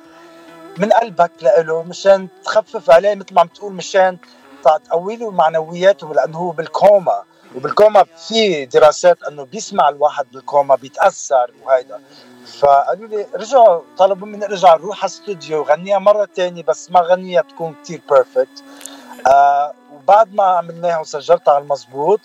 من 0.78 0.90
قلبك 0.90 1.32
لإله 1.42 1.84
مشان 1.84 2.28
تخفف 2.46 2.90
عليه 2.90 3.16
مثل 3.16 3.34
ما 3.34 3.42
عم 3.42 3.48
تقول 3.48 3.74
مشان 3.74 4.18
تقوي 4.64 5.16
له 5.16 5.32
معنوياته 5.32 6.14
لأنه 6.14 6.38
هو 6.38 6.52
بالكوما. 6.52 7.24
وبالكوما 7.56 8.06
في 8.28 8.66
دراسات 8.66 9.24
إنه 9.24 9.46
بيسمع 9.46 9.90
الواحد 9.90 10.26
بالكوما 10.32 10.76
بيتأثر 10.76 11.52
وهيدا. 11.64 12.02
فقالوا 12.46 13.08
لي 13.08 13.28
رجعوا 13.34 13.82
طلبوا 13.98 14.28
مني 14.28 14.46
أرجع 14.46 14.76
نروح 14.76 15.04
على 15.04 15.12
الاستوديو 15.12 15.62
غنيها 15.62 16.00
مرة 16.00 16.26
تانية 16.36 16.64
بس 16.64 16.92
ما 16.92 17.00
غنيها 17.00 17.42
تكون 17.42 17.76
كتير 17.84 18.02
perfect 18.10 18.64
آه 19.28 19.74
وبعد 19.94 20.34
ما 20.34 20.44
عملناها 20.44 21.00
وسجلتها 21.00 21.54
على 21.54 21.64
المزبوط 21.64 22.20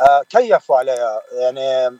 آه 0.00 0.22
كيفوا 0.30 0.76
عليها؟ 0.76 1.20
يعني 1.32 1.98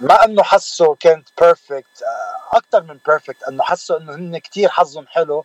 ما 0.00 0.24
إنه 0.24 0.42
حسوا 0.42 0.94
كانت 1.00 1.28
perfect 1.40 2.02
آه 2.02 2.56
أكثر 2.56 2.82
من 2.82 2.98
perfect 3.06 3.42
إنه 3.42 3.62
حسوا 3.62 3.98
إنه 3.98 4.14
هن 4.14 4.38
كتير 4.38 4.68
حظهم 4.68 5.06
حلو 5.06 5.44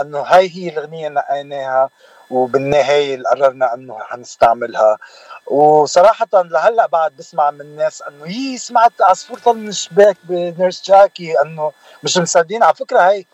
إنه 0.00 0.18
هاي 0.20 0.50
هي 0.50 0.68
الاغنيه 0.68 1.08
اللي 1.08 1.20
نقيناها 1.20 1.90
وبالنهاية 2.30 3.22
قررنا 3.22 3.74
إنه 3.74 3.98
حنستعملها. 3.98 4.98
وصراحة 5.46 6.28
لهلأ 6.34 6.86
بعد 6.86 7.16
بسمع 7.16 7.50
من 7.50 7.60
الناس 7.60 8.02
إنه 8.02 8.26
يي 8.26 8.58
سمعت 8.58 8.92
عصفور 9.00 9.54
من 9.54 9.68
الشباك 9.68 10.16
ب 10.24 10.34
Nurse 10.34 10.82
Jackie 10.84 11.40
إنه 11.42 11.72
مش 12.02 12.18
مصدقين. 12.18 12.62
على 12.62 12.74
فكرة 12.74 13.00
هي 13.00 13.24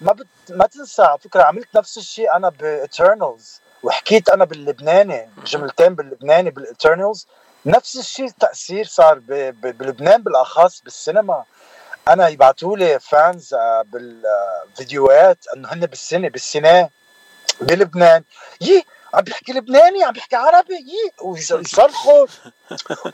ما 0.00 0.12
بت... 0.12 0.26
ما 0.50 0.66
تنسى 0.66 1.02
على 1.02 1.18
فكرة 1.18 1.42
عملت 1.42 1.68
نفس 1.76 1.98
الشيء 1.98 2.36
أنا 2.36 2.48
ب 2.48 2.60
Eternals 2.60 3.60
وحكيت 3.82 4.28
أنا 4.28 4.44
باللبناني 4.44 5.30
جملتين 5.46 5.94
باللبناني 5.94 6.50
بال 6.50 6.64
Eternals. 6.64 7.26
نفس 7.66 7.96
الشيء 7.96 8.26
التأثير 8.26 8.84
صار 8.84 9.18
ب... 9.18 9.32
ب... 9.32 9.78
بلبنان 9.78 10.22
بالأخص 10.22 10.80
بالسينما. 10.82 11.44
أنا 12.08 12.28
يبعثوا 12.28 12.76
لي 12.76 13.00
fans 13.00 13.54
آه، 13.54 13.84
بالفيديوهات 13.86 15.38
إنه 15.56 15.72
هن 15.72 15.80
بالسنه 15.86 16.28
بالسينما 16.28 16.88
بلبنان. 17.60 18.22
يي 18.60 18.84
عم 19.14 19.20
بيحكي 19.20 19.52
لبناني 19.52 20.04
عم 20.04 20.12
بيحكي 20.12 20.36
عربي. 20.36 20.74
يي 20.74 21.10
ويصرخوا. 21.22 22.26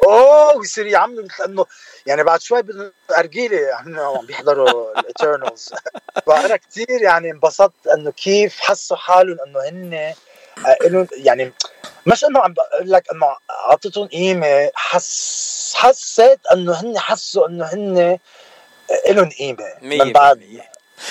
أوه 0.07 0.57
ويصير 0.57 0.87
يعملوا 0.87 1.25
مثل 1.25 1.45
إنه 1.45 1.67
يعني 2.07 2.25
بعد 2.25 2.41
شوي 2.41 2.63
بالارجيله 2.63 3.81
هن 3.81 3.99
عم 3.99 4.27
بيحضروا 4.27 5.01
ال 5.01 5.09
Eternals 5.09 5.75
فانا 6.27 6.57
كثير 6.57 7.03
يعني 7.03 7.31
انبسطت 7.31 7.87
إنه 7.95 8.11
كيف 8.11 8.61
حسوا 8.61 8.97
حالهم 8.97 9.39
إنه 9.47 9.61
هن 9.69 10.15
آه، 10.67 11.07
يعني 11.17 11.53
مش 12.07 12.25
إنه 12.25 12.41
عم 12.41 12.53
بقول 12.53 12.91
لك 12.91 13.13
إنه 13.13 13.37
اعطيتهم 13.51 14.09
قيمة 14.09 14.71
حس 14.75 15.73
حسيت 15.77 16.41
إنه 16.53 16.73
هن 16.73 16.99
حسوا 16.99 17.49
إنه 17.49 17.65
هن 17.65 18.19
لهم 19.09 19.29
قيمة 19.31 19.73
من 19.83 20.13
بعد. 20.13 20.43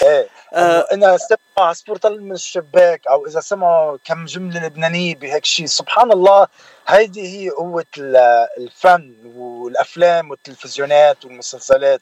إيه 0.04 0.30
آه، 0.54 0.88
إنه 0.94 1.08
اذا 1.08 1.18
سمعوا 1.18 1.45
عصفور 1.64 1.98
طل 1.98 2.22
من 2.22 2.32
الشباك 2.32 3.08
أو 3.08 3.26
إذا 3.28 3.40
سمعوا 3.40 3.98
كم 4.06 4.26
جملة 4.26 4.66
لبنانية 4.66 5.16
بهيك 5.16 5.46
شيء 5.46 5.66
سبحان 5.66 6.12
الله 6.12 6.48
هيدي 6.88 7.28
هي 7.46 7.50
قوة 7.50 7.86
ال- 7.98 8.48
الفن 8.58 9.16
والأفلام 9.36 10.30
والتلفزيونات 10.32 11.26
والمسلسلات. 11.26 12.02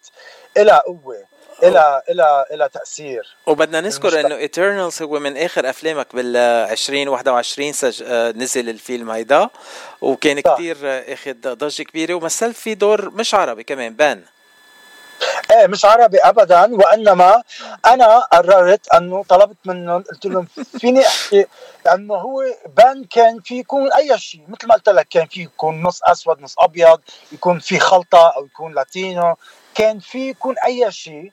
إلها 0.57 0.77
قوة 0.79 1.25
إلها 1.63 2.03
إلها 2.09 2.45
إلها 2.53 2.67
تأثير. 2.67 3.35
وبدنا 3.47 3.81
نذكر. 3.81 4.19
إنه 4.19 4.35
ايترنالز 4.35 5.01
هو 5.01 5.19
من 5.19 5.37
آخر 5.37 5.69
أفلامك 5.69 6.15
بال 6.15 6.35
2021 6.37 7.73
سج... 7.73 8.03
آه، 8.07 8.31
نزل 8.31 8.69
الفيلم 8.69 9.09
هيدا. 9.11 9.49
وكان 10.01 10.41
آه، 10.47 11.13
أخذ 11.13 11.33
ضجة 11.53 11.83
كبيرة 11.83 12.13
ومثلت 12.13 12.55
فيه 12.55 12.73
دور 12.73 13.09
مش 13.09 13.33
عربي 13.35 13.63
كمان 13.63 13.93
بان. 13.93 14.23
إيه 15.51 15.67
مش 15.67 15.85
عربي 15.85 16.17
ابدا 16.19 16.75
وإنما 16.75 17.43
أنا 17.85 18.19
قررت 18.19 18.93
إنه 18.93 19.23
طلبت 19.23 19.57
منهم 19.65 20.03
قلت 20.03 20.25
لهم 20.25 20.47
فيني 20.79 21.07
احكي 21.07 21.45
لأنه 21.85 22.15
هو 22.15 22.43
بان 22.77 23.03
كان 23.03 23.39
في 23.39 23.59
يكون 23.59 23.93
أي 23.93 24.19
شيء 24.19 24.41
مثل 24.47 24.67
ما 24.67 24.75
قلت 24.75 24.89
لك 24.89 25.07
كان 25.07 25.25
في 25.27 25.41
يكون 25.41 25.83
نص 25.83 26.03
أسود 26.03 26.41
نص 26.41 26.55
أبيض 26.59 27.01
يكون 27.31 27.59
في 27.59 27.79
خلطة 27.79 28.33
أو 28.37 28.45
يكون 28.45 28.73
لاتينو 28.73 29.35
كان 29.75 29.99
في 29.99 30.29
يكون 30.29 30.55
أي 30.65 30.91
شيء 30.91 31.31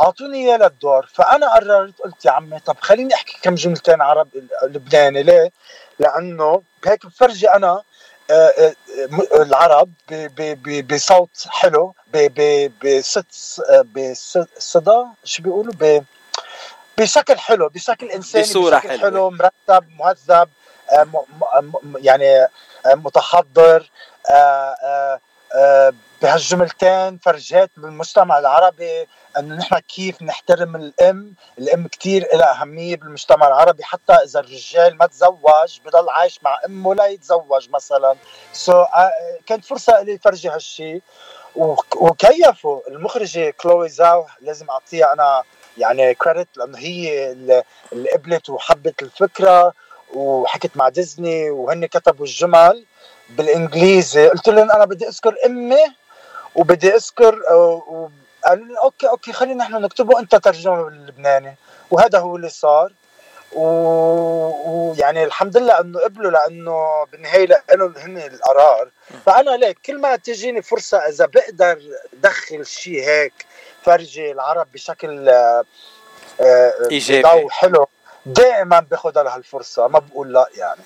أعطوني 0.00 0.38
إياه 0.48 0.56
للدور 0.56 1.06
فأنا 1.14 1.54
قررت 1.54 2.00
قلت 2.04 2.24
يا 2.24 2.30
عمي 2.30 2.58
طب 2.60 2.76
خليني 2.80 3.14
أحكي 3.14 3.38
كم 3.42 3.54
جملتين 3.54 4.02
عربي 4.02 4.42
لبناني 4.62 5.22
ليه؟ 5.22 5.50
لأنه 5.98 6.62
هيك 6.86 7.06
بفرجي 7.06 7.50
أنا 7.50 7.82
العرب 9.42 9.90
ب- 10.10 10.14
ب- 10.36 10.62
ب- 10.62 10.94
بصوت 10.94 11.30
حلو 11.48 11.94
بست 12.84 13.60
آه، 13.70 13.84
بص- 13.94 14.38
صدى 14.58 15.04
شو 15.24 15.42
بيقولوا 15.42 15.72
بشكل 16.98 17.38
حلو 17.38 17.68
بشكل 17.68 18.06
إنساني 18.10 18.44
بصورة 18.44 18.76
بشكل 18.76 18.88
حلوة. 18.88 19.00
حلو 19.02 19.30
مرتب 19.30 19.84
مهذب 19.98 20.48
آه، 20.92 21.06
يعني 21.98 22.40
آه، 22.42 22.48
متحضر 22.94 23.90
آه، 24.30 24.74
آه، 24.84 25.20
بهالجملتين 26.22 27.18
فرجيت 27.18 27.70
بالمجتمع 27.76 28.38
العربي 28.38 29.06
إنه 29.38 29.54
نحن 29.54 29.78
كيف 29.78 30.22
نحترم 30.22 30.76
الأم، 30.76 31.34
الأم 31.58 31.88
كثير 31.88 32.28
لها 32.34 32.60
أهمية 32.60 32.96
بالمجتمع 32.96 33.46
العربي 33.46 33.84
حتى 33.84 34.12
إذا 34.12 34.40
الرجال 34.40 34.96
ما 34.96 35.06
تزوج 35.06 35.80
بضل 35.84 36.08
عايش 36.10 36.40
مع 36.42 36.58
أمه 36.66 36.94
لا 36.94 37.06
يتزوج 37.06 37.70
مثلا، 37.70 38.16
so 38.52 38.84
so, 38.84 38.86
uh, 38.86 39.42
كانت 39.46 39.64
فرصة 39.64 40.02
لي 40.02 40.18
فرجي 40.18 40.48
هالشيء 40.48 41.02
وكيفوا 41.96 42.80
المخرجة 42.88 43.50
كلوي 43.50 43.88
زاو 43.88 44.26
لازم 44.40 44.70
أعطيها 44.70 45.12
أنا 45.12 45.42
يعني 45.78 46.14
credit 46.14 46.56
لأنه 46.56 46.78
هي 46.78 47.32
اللي 47.32 48.10
قبلت 48.12 48.50
وحبت 48.50 49.02
الفكرة 49.02 49.72
وحكت 50.14 50.76
مع 50.76 50.88
ديزني 50.88 51.50
وهن 51.50 51.86
كتبوا 51.86 52.26
الجمل. 52.26 52.84
بالإنجليزي. 53.36 54.28
قلت 54.28 54.48
لهم 54.48 54.70
أنا 54.70 54.84
بدي 54.84 55.08
أذكر 55.08 55.34
أمي 55.46 55.84
وبدي 56.54 56.94
أذكر 56.94 57.42
قالوا 58.44 58.66
لي 58.66 58.78
okay 58.82 59.08
okay 59.08 59.32
خلينا 59.32 59.64
نحن 59.64 59.74
نكتبه 59.74 60.18
أنت 60.18 60.36
ترجمه 60.36 60.82
باللبناني. 60.82 61.56
وهذا 61.90 62.18
هو 62.18 62.36
اللي 62.36 62.48
صار. 62.48 62.92
ويعني 63.52 65.24
الحمد 65.24 65.56
لله 65.56 65.80
إنه 65.80 66.00
قبلوا 66.00 66.30
لأنه 66.30 67.04
بالنهاية 67.12 67.46
لهم 67.74 67.94
هن 67.96 68.18
القرار. 68.18 68.88
فأنا 69.26 69.50
ليك 69.50 69.78
كل 69.86 70.00
ما 70.00 70.16
تجيني 70.16 70.62
فرصة 70.62 70.98
إذا 70.98 71.26
بقدر 71.26 71.78
دخل 72.12 72.66
شيء 72.66 73.02
هيك 73.04 73.46
فرجي 73.82 74.32
العرب 74.32 74.66
بشكل 74.72 75.28
آه، 75.28 75.64
آه، 76.40 76.72
إيجابي. 76.90 77.50
حلو 77.50 77.86
دائما 78.26 78.80
باخذها 78.80 79.22
لهالفرصه 79.22 79.88
ما 79.88 79.98
بقول 79.98 80.32
لا 80.32 80.46
يعني. 80.56 80.80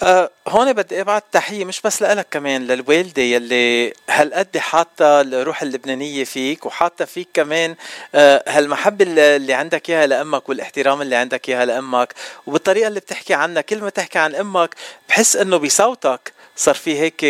أه 0.00 0.30
هون 0.48 0.72
بدي 0.72 1.00
ابعت 1.00 1.24
تحية 1.32 1.64
مش 1.64 1.80
بس 1.80 2.02
لك 2.02 2.26
كمان 2.30 2.66
للوالدة 2.66 3.22
يلي 3.22 3.92
هالقد 4.10 4.58
حاطة 4.58 5.20
الروح 5.20 5.62
اللبنانية 5.62 6.24
فيك 6.24 6.66
وحاطة 6.66 7.04
فيك 7.04 7.28
كمان 7.34 7.74
أه 8.14 8.44
هالمحبة 8.48 9.04
اللي 9.08 9.54
عندك 9.54 9.90
إياها 9.90 10.06
لأمك 10.06 10.48
والاحترام 10.48 11.02
اللي 11.02 11.16
عندك 11.16 11.48
إياها 11.48 11.64
لأمك. 11.64 12.14
وبالطريقة 12.46 12.88
اللي 12.88 13.00
بتحكي 13.00 13.34
عنها 13.34 13.62
كل 13.62 13.80
ما 13.80 13.90
تحكي 13.90 14.18
عن 14.18 14.34
أمك 14.34 14.74
بحس 15.08 15.36
إنه 15.36 15.56
بصوتك 15.56 16.32
صار 16.56 16.74
في 16.74 16.98
هيك 17.00 17.24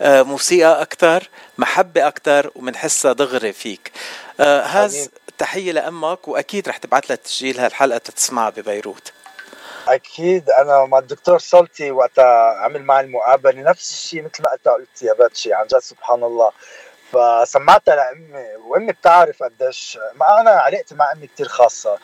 أه 0.00 0.22
موسيقى 0.22 0.82
أكثر 0.82 1.28
محبة 1.58 2.06
أكثر 2.08 2.50
وبنحسها 2.54 3.12
دغري 3.12 3.52
فيك. 3.52 3.92
هاز 4.40 5.08
تحية 5.38 5.72
لأمك 5.72 6.28
وأكيد 6.28 6.68
رح 6.68 6.76
تبعت 6.76 7.08
لها 7.10 7.16
تسجيل 7.16 7.60
هالحلقة 7.60 7.98
تسمعها 7.98 8.50
ببيروت. 8.50 9.12
أكيد 9.88 10.50
أنا 10.50 10.84
مع 10.84 10.98
الدكتور 10.98 11.38
سلطي 11.38 11.90
وقتها 11.90 12.56
عمل 12.56 12.82
معي 12.82 13.04
المقابلة 13.04 13.62
نفس 13.62 13.90
الشيء 13.90 14.22
مثل 14.22 14.42
ما 14.42 14.52
أنت 14.54 14.68
قلت 14.68 15.02
يا 15.02 15.12
باتشي 15.12 15.54
عن 15.54 15.66
جد 15.66 15.78
سبحان 15.78 16.24
الله. 16.24 16.50
فسمعتها 17.12 17.96
لأمي 17.96 18.54
وأمي 18.56 18.92
بتعرف 18.92 19.42
قديش 19.42 19.98
ما 20.14 20.40
أنا 20.40 20.50
علاقتي 20.50 20.94
مع 20.94 21.12
أمي 21.12 21.26
كثير 21.26 21.48
خاصة. 21.48 21.98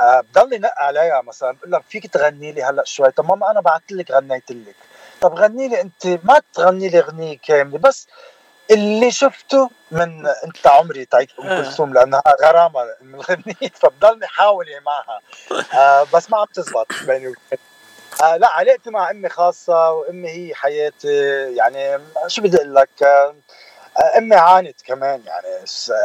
أه 0.00 0.20
بضل 0.20 0.60
نق 0.60 0.74
عليها 0.76 1.22
مثلا 1.22 1.52
بقول 1.52 1.70
لها 1.70 1.82
فيك 1.88 2.06
تغني 2.06 2.52
لي 2.52 2.62
هلأ 2.62 2.84
شوي؟ 2.84 3.10
طب 3.10 3.28
ماما 3.28 3.50
أنا 3.50 3.60
بعثت 3.60 3.92
لك 3.92 4.10
غنيت 4.10 4.50
لك. 4.50 4.76
طب 5.20 5.34
غني 5.34 5.68
لي 5.68 5.80
أنت 5.80 6.06
ما 6.06 6.40
تغني 6.54 6.88
لي 6.88 6.98
أغنية 6.98 7.38
كاملة 7.38 7.78
بس 7.78 8.08
اللي 8.70 9.10
شفته 9.10 9.70
من 9.90 10.26
انت 10.26 10.66
عمري 10.66 11.04
تعيد 11.04 11.28
ام 11.38 11.46
آه. 11.46 11.62
كلثوم 11.62 11.94
لأنها 11.94 12.22
غرامة 12.42 12.84
من 13.00 13.14
الغنية 13.14 13.70
فبضلني 13.74 14.26
حاول 14.26 14.66
معها. 14.86 15.20
آه 15.74 16.06
بس 16.14 16.30
ما 16.30 16.38
عم 16.38 16.46
تزبط 16.54 16.86
بيني 17.06 17.26
وبين 17.28 17.58
آه 18.22 18.36
لا 18.36 18.48
علاقتي 18.48 18.90
مع 18.90 19.10
أمي 19.10 19.28
خاصة 19.28 19.92
وأمي 19.92 20.28
هي 20.28 20.54
حياتي. 20.54 21.54
يعني 21.56 21.98
شو 22.26 22.42
بدي 22.42 22.56
أقول 22.56 22.74
لك؟ 22.74 23.02
آه 23.02 23.34
أمي 24.18 24.36
عانت 24.36 24.82
كمان 24.82 25.22
يعني 25.26 25.64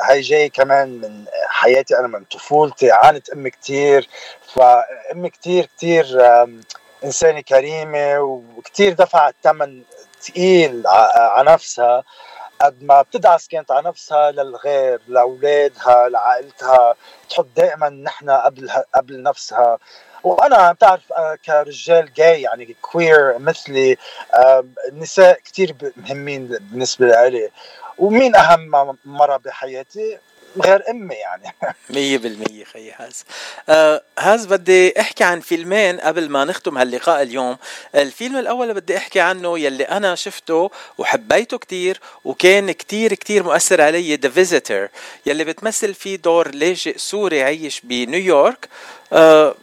هي 0.09 0.21
جاي 0.21 0.49
كمان 0.49 0.89
من 0.89 1.25
حياتي 1.47 1.99
أنا 1.99 2.07
من 2.07 2.23
طفولتي 2.23 2.91
عانت 2.91 3.29
أمي 3.29 3.49
كثير 3.49 4.09
فأمي 4.55 5.29
كثير 5.29 5.69
كثير 5.77 6.05
إنسانة 7.03 7.41
كريمة 7.41 8.19
وكثير 8.19 8.93
دفعت 8.93 9.35
ثمن 9.43 9.81
ثقيل 10.21 10.83
على 10.87 11.51
نفسها. 11.51 12.03
قد 12.63 12.83
ما 12.83 13.01
بتدعس 13.01 13.47
كانت 13.47 13.71
على 13.71 13.87
نفسها 13.87 14.31
للغير 14.31 15.01
لأولادها 15.07 16.09
لعائلتها. 16.09 16.95
تحط 17.29 17.47
دائما 17.55 17.89
نحن 17.89 18.29
قبل 18.29 18.69
قبل 18.95 19.23
نفسها. 19.23 19.77
وأنا 20.23 20.71
بتعرف 20.71 21.13
آه، 21.13 21.37
كرجال 21.45 22.13
جاي 22.13 22.41
يعني 22.41 22.75
كوير 22.81 23.39
مثلي 23.39 23.97
النساء 24.89 25.39
كثير 25.45 25.75
مهمين 25.97 26.47
بالنسبة 26.47 27.27
لي. 27.27 27.49
ومين 27.97 28.35
أهم 28.35 28.97
مرة 29.05 29.37
بحياتي؟ 29.37 30.17
غير 30.61 30.83
امي 30.89 31.15
يعني. 31.15 31.55
مية 31.89 32.17
بالمية 32.17 32.63
خي 32.63 32.91
هاز. 32.91 33.23
آه 33.69 34.01
هاز 34.19 34.45
بدي 34.45 34.99
أحكي 35.01 35.23
عن 35.23 35.39
فيلمين 35.39 35.99
قبل 35.99 36.29
ما 36.29 36.45
نختم 36.45 36.77
هاللقاء 36.77 37.21
اليوم. 37.21 37.57
الفيلم 37.95 38.37
الأول 38.37 38.73
بدي 38.73 38.97
أحكي 38.97 39.19
عنه 39.19 39.59
يلي 39.59 39.83
أنا 39.83 40.15
شفته 40.15 40.71
وحبيته 40.97 41.57
كتير 41.57 41.99
وكان 42.25 42.71
كتير 42.71 43.13
كتير 43.13 43.43
مؤثر 43.43 43.81
علي 43.81 44.15
The 44.15 44.29
Visitor 44.29 44.87
يلي 45.25 45.43
بتمثل 45.43 45.93
فيه 45.93 46.15
دور 46.15 46.55
لاجئ 46.55 46.97
سوري 46.97 47.43
عايش 47.43 47.81
بنيويورك. 47.83 48.69
آه 49.13 49.55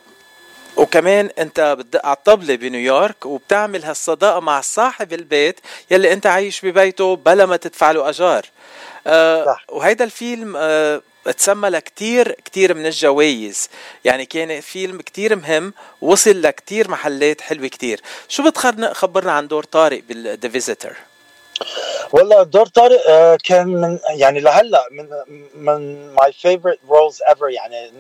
وكمان 0.81 1.31
انت 1.39 1.61
بتدق 1.79 2.07
على 2.07 2.17
الطبلة 2.17 2.55
بنيويورك 2.55 3.27
وبتعمل 3.27 3.85
هالصداقة 3.85 4.41
مع 4.41 4.61
صاحب 4.61 5.13
البيت 5.13 5.61
يلي 5.91 6.13
انت 6.13 6.27
عايش 6.27 6.67
ببيته 6.67 7.17
بلا 7.17 7.47
ما 7.47 7.57
تدفع 7.57 7.91
له 7.91 8.09
أجار. 8.09 8.47
آه 9.07 9.45
صح. 9.45 9.65
وهيدا 9.69 10.05
الفيلم 10.05 10.55
آه 10.57 11.03
تسمى 11.39 11.69
لكتير 11.69 12.33
كتير 12.33 12.75
من 12.75 12.87
الجوائز. 12.87 13.69
يعني 14.05 14.27
كان 14.27 14.61
فيلم 14.61 15.01
كتير 15.01 15.37
مهم 15.37 15.73
وصل 16.01 16.43
لكتير 16.43 16.91
محلات 16.91 17.41
حلوة 17.41 17.69
كتير. 17.69 18.01
شو 18.29 18.43
بتخبرنا 18.51 19.33
عن 19.33 19.49
دور 19.49 19.65
طارق 19.65 20.03
بال 20.09 20.25
The 20.25 20.49
Visitor 20.49 20.93
والله 22.13 22.43
دور 22.43 22.67
طارق 22.67 23.01
آه، 23.09 23.39
كان 23.45 23.69
من 23.69 23.99
يعني 24.11 24.41
لهلا 24.41 24.85
من 24.91 25.09
من 25.55 26.11
my 26.15 26.33
favorite 26.33 26.79
roles 26.89 27.23
ever 27.29 27.49
يعني 27.49 27.93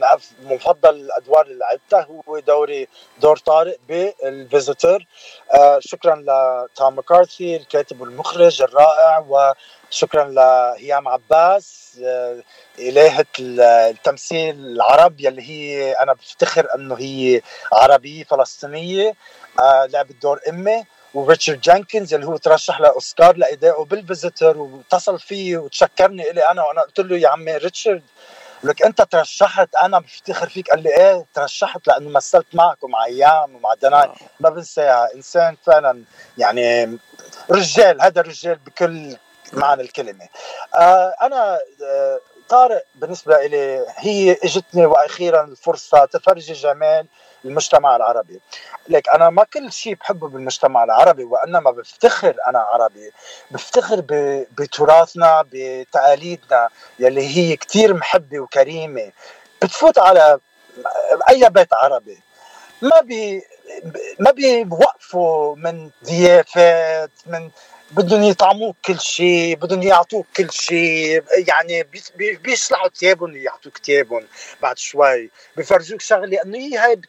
مفضل 0.43 0.91
الأدوار 0.95 1.47
اللي 1.47 1.59
لعبتها 1.59 2.09
هو 2.29 2.39
دوري 2.39 2.89
دور 3.21 3.37
طارق 3.37 3.77
بال 3.89 4.12
Visitor. 4.12 5.05
آه، 5.55 5.79
شكرا 5.81 6.17
لتام 6.17 6.99
مكارثي 6.99 7.57
الكاتب 7.57 8.01
والمخرج 8.01 8.63
الرائع 8.63 9.25
وشكرا 9.29 10.25
لهيام 10.25 11.09
عباس 11.09 11.97
آه، 12.05 12.43
إلهة 12.79 13.27
التمثيل 13.41 14.55
العرب 14.57 15.21
يلي 15.21 15.43
هي 15.43 15.93
أنا 15.93 16.13
بفتخر 16.13 16.67
أنه 16.75 16.95
هي 16.95 17.41
عربية 17.73 18.25
فلسطينية 18.25 19.15
لعبت 19.61 20.17
دور 20.23 20.41
أمي. 20.49 20.85
وريتشارد 21.15 21.61
جانكنز 21.61 22.15
اللي 22.15 22.27
هو 22.27 22.37
ترشح 22.37 22.81
لأوسكار 22.81 23.37
لأدائه 23.37 23.85
بال 23.85 24.01
Visitor 24.01 24.59
واتصل 24.59 25.19
فيي 25.19 25.57
وتشكرني 25.57 26.31
إلي 26.31 26.41
أنا 26.51 26.63
وأنا 26.63 26.81
قلت 26.81 27.01
له 27.01 27.17
يا 27.17 27.29
عمي 27.29 27.57
ريتشارد 27.57 28.03
لك 28.65 28.83
أنت 28.83 29.03
ترشحت 29.03 29.69
أنا 29.83 29.99
بفتخر 29.99 30.49
فيك 30.49 30.71
قال 30.71 30.83
لي 30.83 30.97
إيه 30.97 31.27
ترشحت 31.35 31.87
لأنه 31.87 32.11
مثلت 32.11 32.47
معك 32.55 32.85
ومع 32.85 33.05
أيام 33.05 33.55
ومع 33.57 33.75
دناي. 33.75 34.09
ما 34.41 34.51
بنساها 34.51 35.15
إنسان 35.15 35.57
فعلا 35.67 36.03
يعني 36.39 36.99
رجال 37.51 38.03
هذا 38.03 38.21
الرجال 38.21 38.59
بكل 38.67 39.17
معنى 39.53 39.83
الكلمة 39.83 40.29
آه 40.75 41.15
أنا 41.23 41.59
آه 41.85 42.21
طارق 42.51 42.85
بالنسبة 42.95 43.47
لي 43.47 43.85
هي 43.97 44.33
إجتني 44.45 44.87
وأخيرا 44.87 45.45
الفرصة 45.45 46.05
تفرجي 46.05 46.53
جمال 46.53 47.07
المجتمع 47.45 47.97
العربي. 47.97 48.41
لك 48.89 49.09
أنا 49.09 49.31
ما 49.31 49.45
كل 49.45 49.73
شيء 49.73 49.95
بحبه 49.95 50.29
بالمجتمع 50.29 50.85
العربي 50.85 51.25
وإنما 51.25 51.71
بفتخر 51.71 52.37
أنا 52.49 52.59
عربي. 52.59 53.13
بفتخر 53.51 54.05
بتراثنا 54.59 55.45
بتقاليدنا 55.53 56.69
يلي 56.99 57.37
هي 57.37 57.57
كتير 57.57 57.95
محبة 57.95 58.41
وكريمة. 58.41 59.13
بتفوت 59.63 59.99
على 59.99 60.39
أي 61.29 61.51
بيت 61.51 61.75
عربي. 61.75 62.19
ما 62.83 63.01
بي 63.01 63.43
ما 64.19 64.31
بيوقفوا 64.31 65.57
من 65.57 65.91
ضيافات 66.05 67.11
من 67.27 67.51
بدهم 67.91 68.23
يطعموك 68.23 68.77
كل 68.85 69.01
شيء 69.01 69.57
بدهم 69.57 69.83
يعطوك 69.83 70.27
كل 70.37 70.53
شيء 70.53 71.23
يعني 71.49 71.87
بيصلحوا 72.17 72.89
ثيابهم 72.89 73.37
يعطوك 73.37 73.79
ثيابهم 73.79 74.27
بعد 74.63 74.79
شوي. 74.79 75.31
بفرجوك 75.57 76.01
شغلة 76.01 76.43
إنه 76.45 76.59
هي 76.59 76.77
هاي 76.79 77.01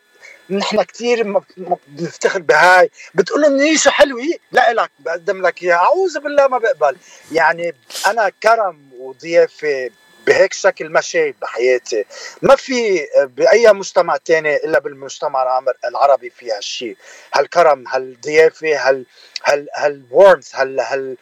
نحن 0.49 0.83
كثير 0.83 1.43
بنفتخر 1.87 2.39
بهاي. 2.41 2.91
بتقول 3.15 3.41
لهم 3.41 3.57
نيشه 3.57 3.91
حلوة 3.91 4.21
لا 4.51 4.73
لك 4.73 4.91
بقدم 4.99 5.47
لك 5.47 5.63
إياها. 5.63 5.75
أعوذ 5.77 6.19
بالله 6.19 6.47
ما 6.47 6.57
بقبل. 6.57 6.97
يعني 7.31 7.73
أنا 8.07 8.31
كرم 8.43 8.89
وضيافة 8.99 9.89
بهيك 10.27 10.53
شكل 10.53 10.89
ما 10.89 11.01
شايف 11.01 11.35
بحياتي. 11.41 12.05
ما 12.41 12.55
في 12.55 13.07
بأي 13.15 13.73
مجتمع 13.73 14.17
تاني 14.17 14.55
إلا 14.55 14.79
بالمجتمع 14.79 15.61
العربي 15.85 16.29
في 16.29 16.51
هالشيء 16.51 16.97
هالكرم 17.33 17.87
هالضيافة 17.87 18.89
هال 18.89 19.05
هال 19.43 19.67
هالورمز 19.75 20.51
هال 20.55 20.79
هال 20.79 21.17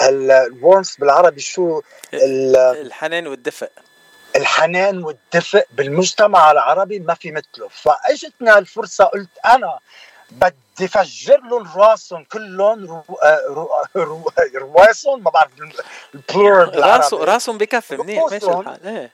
الورمث 0.00 0.96
بالعربي 0.96 1.40
شو؟ 1.40 1.82
الحنان 2.14 3.26
والدفء. 3.26 3.70
الحنان 4.36 5.04
والدفء 5.04 5.66
بالمجتمع 5.72 6.50
العربي 6.50 6.98
ما 6.98 7.14
في 7.14 7.30
مثله. 7.30 7.68
فاجتنا 7.68 8.58
الفرصه 8.58 9.04
قلت 9.04 9.28
أنا 9.44 9.78
بدي 10.30 10.88
فجر 10.88 11.40
لهم 11.40 11.68
راسهم 11.76 12.24
كلهم 12.24 13.02
رواسهم 14.54 15.22
ما 15.22 15.30
بعرف 15.30 15.50
البلورال 16.14 16.70
بالعربي. 16.70 17.16
راسهم 17.16 17.58
بكفي 17.58 17.96
منيح 17.96 18.24
ماشي 18.30 18.46
الحال. 18.46 18.86
إيه. 18.86 19.10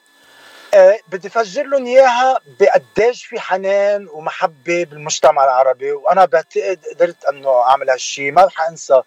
إيه 0.75 1.01
بدي 1.09 1.29
فجر 1.29 1.63
لهم 1.63 1.87
إياها 1.87 2.41
بقديش 2.61 3.25
في 3.25 3.41
حنان 3.41 4.09
ومحبة 4.13 4.85
بالمجتمع 4.85 5.45
العربي 5.45 5.93
وأنا 5.93 6.25
بعتقد 6.25 6.81
قدرت 6.95 7.25
إنه 7.25 7.63
أعمل 7.63 7.91
هالشيء 7.91 8.33
ما 8.33 8.45
رح 8.45 8.69
أنسى. 8.69 9.03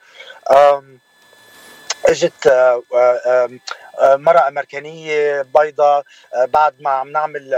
اجت 2.05 2.47
آه، 2.47 2.83
آه، 2.93 3.49
آه، 3.99 4.15
مرأة 4.15 4.47
أمريكانية 4.47 5.41
بيضاء 5.41 6.03
بعد 6.35 6.73
ما 6.79 6.89
عم 6.89 7.11
نعمل 7.11 7.55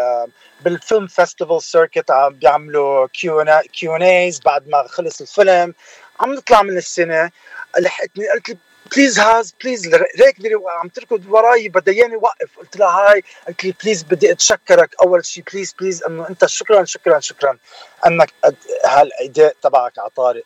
بال 0.61 0.76
film 0.76 1.07
festival 1.07 1.63
circuit 1.63 2.11
عم 2.11 2.33
بيعملوا 2.33 3.07
Q&As 3.07 4.39
بعد 4.39 4.67
ما 4.67 4.87
خلص 4.87 5.21
الفيلم. 5.21 5.73
عم 6.19 6.33
نطلع 6.33 6.61
من 6.61 6.77
السينما 6.77 7.31
لحقتني 7.79 8.27
قالت 8.27 8.49
لي 8.49 8.57
please 8.95 9.19
هاز 9.19 9.55
please 9.63 9.95
ركضي 9.95 10.49
عم 10.81 10.87
تركض 10.87 11.25
وراي 11.29 11.69
بدها 11.69 11.93
إياني 11.93 12.15
وقف. 12.15 12.57
قلت 12.57 12.77
لها 12.77 12.89
hi. 12.89 13.23
قالت 13.45 13.63
لي 13.63 13.73
please 13.83 14.03
بدي 14.03 14.31
أتشكرك. 14.31 14.95
أول 15.01 15.25
شيء 15.25 15.43
please 15.53 15.75
please 15.79 16.03
إنه 16.03 16.29
أنت 16.29 16.45
شكرا 16.45 16.85
شكرا 16.85 17.19
شكرا. 17.19 17.57
أنك 18.05 18.33
هالأداء 18.85 19.55
تبعك 19.61 19.99
على 19.99 20.09
طارق 20.09 20.43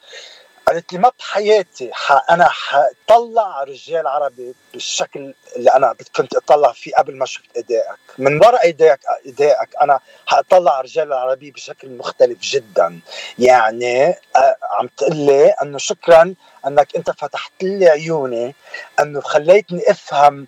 قالت 0.67 0.93
لي 0.93 0.99
ما 0.99 1.11
بحياتي 1.19 1.91
أنا 2.29 2.47
حطلع 2.49 3.63
رجال 3.63 4.07
عربي 4.07 4.55
بالشكل 4.73 5.33
اللي 5.55 5.69
أنا 5.69 5.95
كنت 6.15 6.35
أطلع 6.35 6.71
فيه 6.71 6.91
قبل 6.95 7.17
ما 7.17 7.25
شفت 7.25 7.57
أدائك. 7.57 7.97
من 8.17 8.37
وراء 8.45 8.69
أدائك 8.69 8.99
أدائك 9.25 9.69
أنا 9.81 9.99
حأطلع 10.25 10.81
رجال 10.81 11.07
العربي 11.07 11.51
بشكل 11.51 11.89
مختلف 11.89 12.39
جدا. 12.41 12.99
يعني 13.39 14.15
عم 14.71 14.87
تقول 14.97 15.15
لي 15.17 15.49
إنه 15.61 15.77
شكرا 15.77 16.33
إنك 16.67 16.95
أنت 16.95 17.11
فتحت 17.11 17.63
لي 17.63 17.89
عيوني 17.89 18.55
إنه 18.99 19.21
خليتني 19.21 19.81
أفهم 19.91 20.47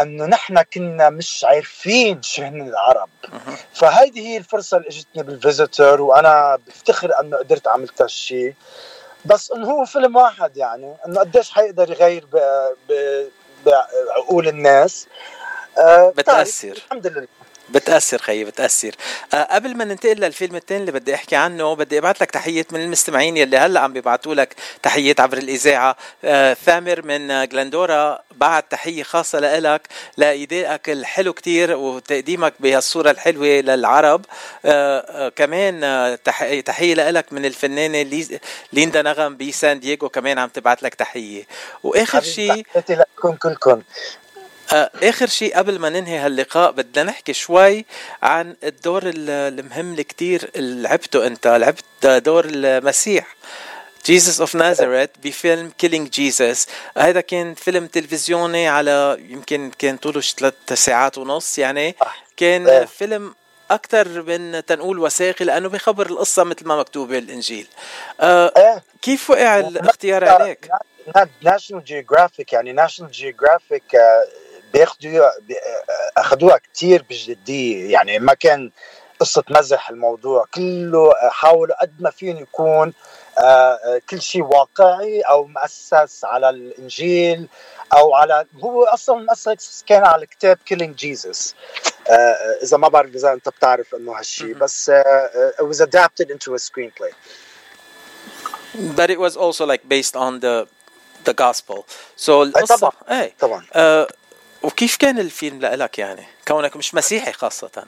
إنه 0.00 0.26
نحن 0.26 0.62
كنا 0.62 1.10
مش 1.10 1.44
عارفين 1.48 2.22
شو 2.22 2.42
هن 2.42 2.68
العرب 2.68 3.08
فهيدي 3.74 4.28
هي 4.28 4.36
الفرصة 4.36 4.76
اللي 4.76 4.88
إجتني 4.88 5.22
بالفيزيتور 5.22 6.00
وأنا 6.00 6.58
بفتخر 6.66 7.20
إنه 7.20 7.36
قدرت 7.36 7.68
عملت 7.68 8.02
هالشيء 8.02 8.54
بس 9.28 9.52
إنه 9.52 9.70
هو 9.70 9.84
فيلم 9.84 10.16
واحد 10.16 10.56
يعني 10.56 10.94
إنه 11.06 11.20
قديش 11.20 11.50
حيقدر 11.50 11.90
يغير 11.90 12.24
بعقول 13.66 14.48
الناس. 14.48 15.06
آه 15.78 16.10
بتاثر 16.16 16.68
الحمد 16.72 17.06
لله. 17.06 17.26
بتأثر 17.70 18.18
خيي 18.18 18.44
بتأثر. 18.44 18.94
أه 19.34 19.42
قبل 19.54 19.76
ما 19.76 19.84
ننتقل 19.84 20.16
للفيلم 20.20 20.56
الثاني 20.56 20.80
اللي 20.80 20.92
بدي 20.92 21.14
أحكي 21.14 21.36
عنه 21.36 21.74
بدي 21.74 21.98
ابعث 21.98 22.22
لك 22.22 22.30
تحية 22.30 22.66
من 22.72 22.80
المستمعين 22.80 23.36
يلي 23.36 23.56
هلأ 23.56 23.80
عم 23.80 23.92
بيبعتوا 23.92 24.34
لك 24.34 24.54
تحيات 24.82 25.20
عبر 25.20 25.38
الإذاعة. 25.38 25.96
أه 26.24 26.54
ثامر 26.54 27.02
من 27.02 27.48
جلندورا 27.48 28.18
بعت 28.36 28.64
تحية 28.70 29.02
خاصة 29.02 29.38
لإلك 29.38 29.88
لإيدائك 30.16 30.90
الحلو 30.90 31.32
كتير 31.32 31.76
وتقديمك 31.76 32.54
بهالصورة 32.60 33.10
الحلوة 33.10 33.46
للعرب. 33.46 34.24
أه 34.64 34.98
أه 34.98 35.28
كمان 35.28 35.84
آه، 35.84 36.14
تحية 36.64 36.94
لإلك 36.94 37.32
من 37.32 37.44
الفنانة 37.44 38.02
ليندا 38.72 39.02
نغم 39.02 39.36
بسان 39.36 39.80
دييغو 39.80 40.08
كمان 40.08 40.38
عم 40.38 40.48
تبعت 40.48 40.82
لك 40.82 40.94
تحية. 40.94 41.44
وآخر 41.82 42.22
شيء 42.22 42.66
لكم 42.90 43.34
كلكم. 43.34 43.70
آه، 43.70 43.82
آخر 44.72 45.26
شيء 45.26 45.56
قبل 45.56 45.78
ما 45.78 45.88
ننهي 45.88 46.18
هاللقاء 46.18 46.72
بدنا 46.72 47.02
نحكي 47.02 47.32
شوي 47.32 47.84
عن 48.22 48.56
الدور 48.64 49.02
المهم 49.04 49.90
اللي 49.90 50.04
كتير 50.04 50.50
لعبته 50.56 51.26
أنت. 51.26 51.46
لعبت 51.46 52.06
دور 52.06 52.44
المسيح 52.48 53.36
Jesus 54.06 54.40
of 54.40 54.54
Nazareth 54.54 55.10
بفيلم 55.24 55.72
Killing 55.78 56.08
Jesus 56.10 56.66
هذا 56.98 57.20
كان 57.20 57.54
فيلم 57.54 57.86
تلفزيوني 57.86 58.68
على 58.68 59.16
يمكن 59.28 59.70
كان 59.78 59.96
طوله 59.96 60.20
ثلاث 60.20 60.54
ساعات 60.72 61.18
ونص 61.18 61.58
يعني. 61.58 61.96
كان 62.36 62.68
إيه. 62.68 62.84
فيلم 62.84 63.34
أكثر 63.70 64.22
من 64.22 64.64
تنقول 64.66 64.98
وثائقي 64.98 65.44
لأنه 65.44 65.68
بيخبر 65.68 66.06
القصة 66.06 66.44
مثل 66.44 66.66
ما 66.66 66.76
مكتوبه 66.76 67.20
بالإنجيل. 67.20 67.66
آه. 68.20 68.82
كيف 69.02 69.30
وقع 69.30 69.58
الاختيار 69.58 70.24
عليك؟ 70.24 70.68
ناشونال 71.42 71.84
جيوغرافيك 71.84 72.52
يعني 72.52 72.72
ناشونال 72.72 73.10
جيوغرافيك 73.10 73.96
بياخدوا 74.72 75.30
اخذوها 76.16 76.58
كثير 76.74 77.04
بجدية. 77.10 77.92
يعني 77.92 78.18
ما 78.18 78.34
كان 78.34 78.70
قصة 79.20 79.44
مزح 79.50 79.90
الموضوع 79.90 80.44
كله 80.54 81.12
حاولوا 81.30 81.82
قد 81.82 81.92
ما 82.00 82.10
فين 82.10 82.36
يكون 82.36 82.92
آه، 83.38 83.42
آه، 83.42 84.00
كل 84.10 84.22
شيء 84.22 84.42
واقعي 84.42 85.20
أو 85.20 85.44
مؤسس 85.46 86.24
على 86.24 86.50
الإنجيل 86.50 87.48
أو 87.92 88.14
على 88.14 88.46
هو 88.60 88.84
أصلا 88.84 89.16
مؤسس 89.16 89.84
كان 89.86 90.04
على 90.04 90.26
كتاب 90.26 90.58
Killing 90.66 90.96
Jesus 90.96 91.54
آه، 92.08 92.58
إذا 92.62 92.76
ما 92.76 92.88
بعرف 92.88 93.14
إذا 93.14 93.32
أنت 93.32 93.48
بتعرف 93.48 93.94
إنه 93.94 94.18
هالشيء 94.18 94.54
بس 94.54 94.90
it 95.60 95.64
was 95.64 95.80
adapted 95.80 96.30
into 96.30 96.54
a 96.54 96.58
screenplay. 96.58 97.12
But 98.96 99.10
it 99.10 99.18
was 99.18 99.36
also 99.36 99.66
like 99.66 99.88
based 99.88 100.16
on 100.16 100.40
the 100.40 100.66
the 101.24 101.34
gospel. 101.34 101.86
So 102.16 102.50
طبعا. 102.50 103.30
طبعا. 103.38 103.64
وكيف 104.62 104.96
كان 104.96 105.18
الفيلم 105.18 105.60
لك 105.60 105.98
يعني؟ 105.98 106.26
كونك 106.48 106.76
مش 106.76 106.94
مسيحي 106.94 107.32
خاصة. 107.32 107.84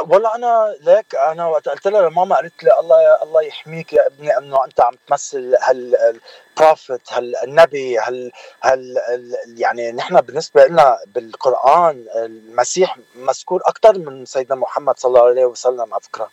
والله 0.00 0.34
أنا 0.34 0.74
ليك 0.80 1.14
أنا 1.14 1.46
وقت 1.46 1.68
قلت 1.68 1.86
لها 1.86 2.08
لماما 2.08 2.36
قالت 2.36 2.64
لي 2.64 2.80
الله 2.80 3.22
الله 3.22 3.42
يحميك 3.42 3.92
يا 3.92 4.06
ابني 4.06 4.38
إنه 4.38 4.64
أنت 4.64 4.80
عم 4.80 4.94
تمثل 5.06 5.54
هالبروفيت 5.62 7.00
هالنبي 7.12 7.98
هال 7.98 8.32
هال 8.62 8.96
يعني 9.56 9.92
نحن 9.92 10.20
بالنسبة 10.20 10.66
لنا 10.66 10.98
بالقرآن 11.06 12.06
المسيح 12.16 12.98
مذكور 13.14 13.60
أكثر 13.66 13.98
من 13.98 14.26
سيدنا 14.26 14.54
محمد 14.54 14.98
صلى 14.98 15.08
الله 15.08 15.28
عليه 15.28 15.44
وسلم 15.44 15.94
على 15.94 16.02
فكرة. 16.02 16.30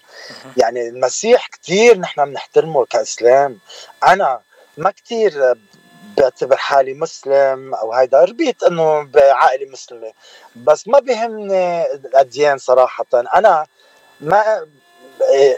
يعني 0.58 0.88
المسيح 0.88 1.48
كثير 1.48 1.98
نحن 1.98 2.26
بنحترمه 2.26 2.86
كإسلام. 2.86 3.60
أنا 4.04 4.40
ما 4.78 4.92
كثير 4.92 5.56
بعتبر 6.18 6.58
حالي 6.58 6.94
مسلم 6.94 7.76
أو 7.76 7.94
هيدا 7.94 8.24
ربيت 8.24 8.64
إنه 8.64 9.04
بعائلة 9.04 9.72
مسلمة. 9.72 10.14
بس 10.56 10.88
ما 10.88 11.00
بيهمني 11.00 11.94
الأديان 11.94 12.58
صراحة. 12.58 13.06
أنا 13.14 13.66
ما 14.22 14.68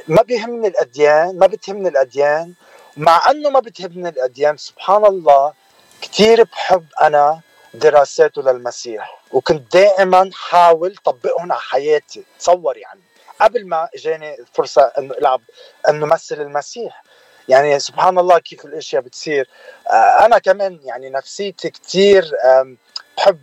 ما 0.07 0.21
بيهمني 0.21 0.67
الأديان 0.67 1.39
ما 1.39 1.47
بتهمني 1.47 1.89
الأديان. 1.89 2.53
مع 2.97 3.31
إنه 3.31 3.49
ما 3.49 3.59
بتهمني 3.59 4.09
الأديان 4.09 4.57
سبحان 4.57 5.05
الله 5.05 5.53
كثير 6.01 6.43
بحب 6.43 6.85
أنا 7.01 7.41
دراساته 7.73 8.41
للمسيح. 8.41 9.21
وكنت 9.31 9.73
دائما 9.73 10.29
حاول 10.33 10.95
طبقهم 10.95 11.51
على 11.51 11.61
حياتي. 11.61 12.23
تصور 12.39 12.77
يعني 12.77 13.01
قبل 13.41 13.67
ما 13.67 13.89
إجاني 13.95 14.39
الفرصه 14.39 14.81
إنه 14.97 15.13
ألعب 15.13 15.41
إنه 15.89 16.05
مثل 16.05 16.41
المسيح. 16.41 17.03
يعني 17.47 17.79
سبحان 17.79 18.19
الله 18.19 18.39
كيف 18.39 18.65
الأشياء 18.65 19.01
بتصير. 19.01 19.49
آه، 19.89 20.25
أنا 20.25 20.39
كمان 20.39 20.79
يعني 20.83 21.09
نفسيتي 21.09 21.69
كثير 21.69 22.31
بحب 23.17 23.41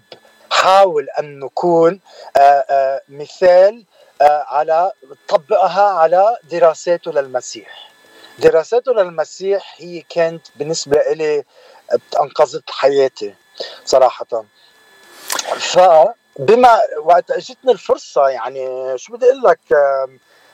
حاول 0.51 1.09
أن 1.19 1.39
نكون 1.41 2.01
آه، 2.37 2.41
آه، 2.41 3.01
مثال 3.09 3.85
على 4.21 4.93
طبقها 5.29 5.83
على 5.83 6.37
دراساته 6.51 7.13
للمسيح. 7.13 7.91
دراساته 8.39 8.93
للمسيح 8.93 9.75
هي 9.79 10.01
كانت 10.01 10.47
بالنسبة 10.57 11.03
لي 11.13 11.45
أنقذت 12.21 12.71
حياتي 12.71 13.35
صراحة. 13.85 14.45
فبما 15.59 16.81
وقت 16.99 17.31
أجتني 17.31 17.73
الفرصة 17.73 18.29
يعني 18.29 18.93
شو 18.99 19.13
بدي 19.13 19.27
أقول 19.27 19.43
لك 19.43 19.61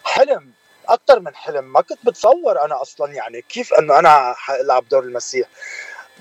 حلم. 0.05 0.53
أكثر 0.89 1.21
من 1.21 1.35
حلم. 1.35 1.73
ما 1.73 1.81
كنت 1.81 1.99
بتصور 2.05 2.65
أنا 2.65 2.83
أصلا 2.83 3.13
يعني 3.13 3.43
كيف 3.43 3.75
إنه 3.75 3.99
أنا 3.99 4.35
حألعب 4.37 4.89
دور 4.89 5.03
المسيح. 5.03 5.49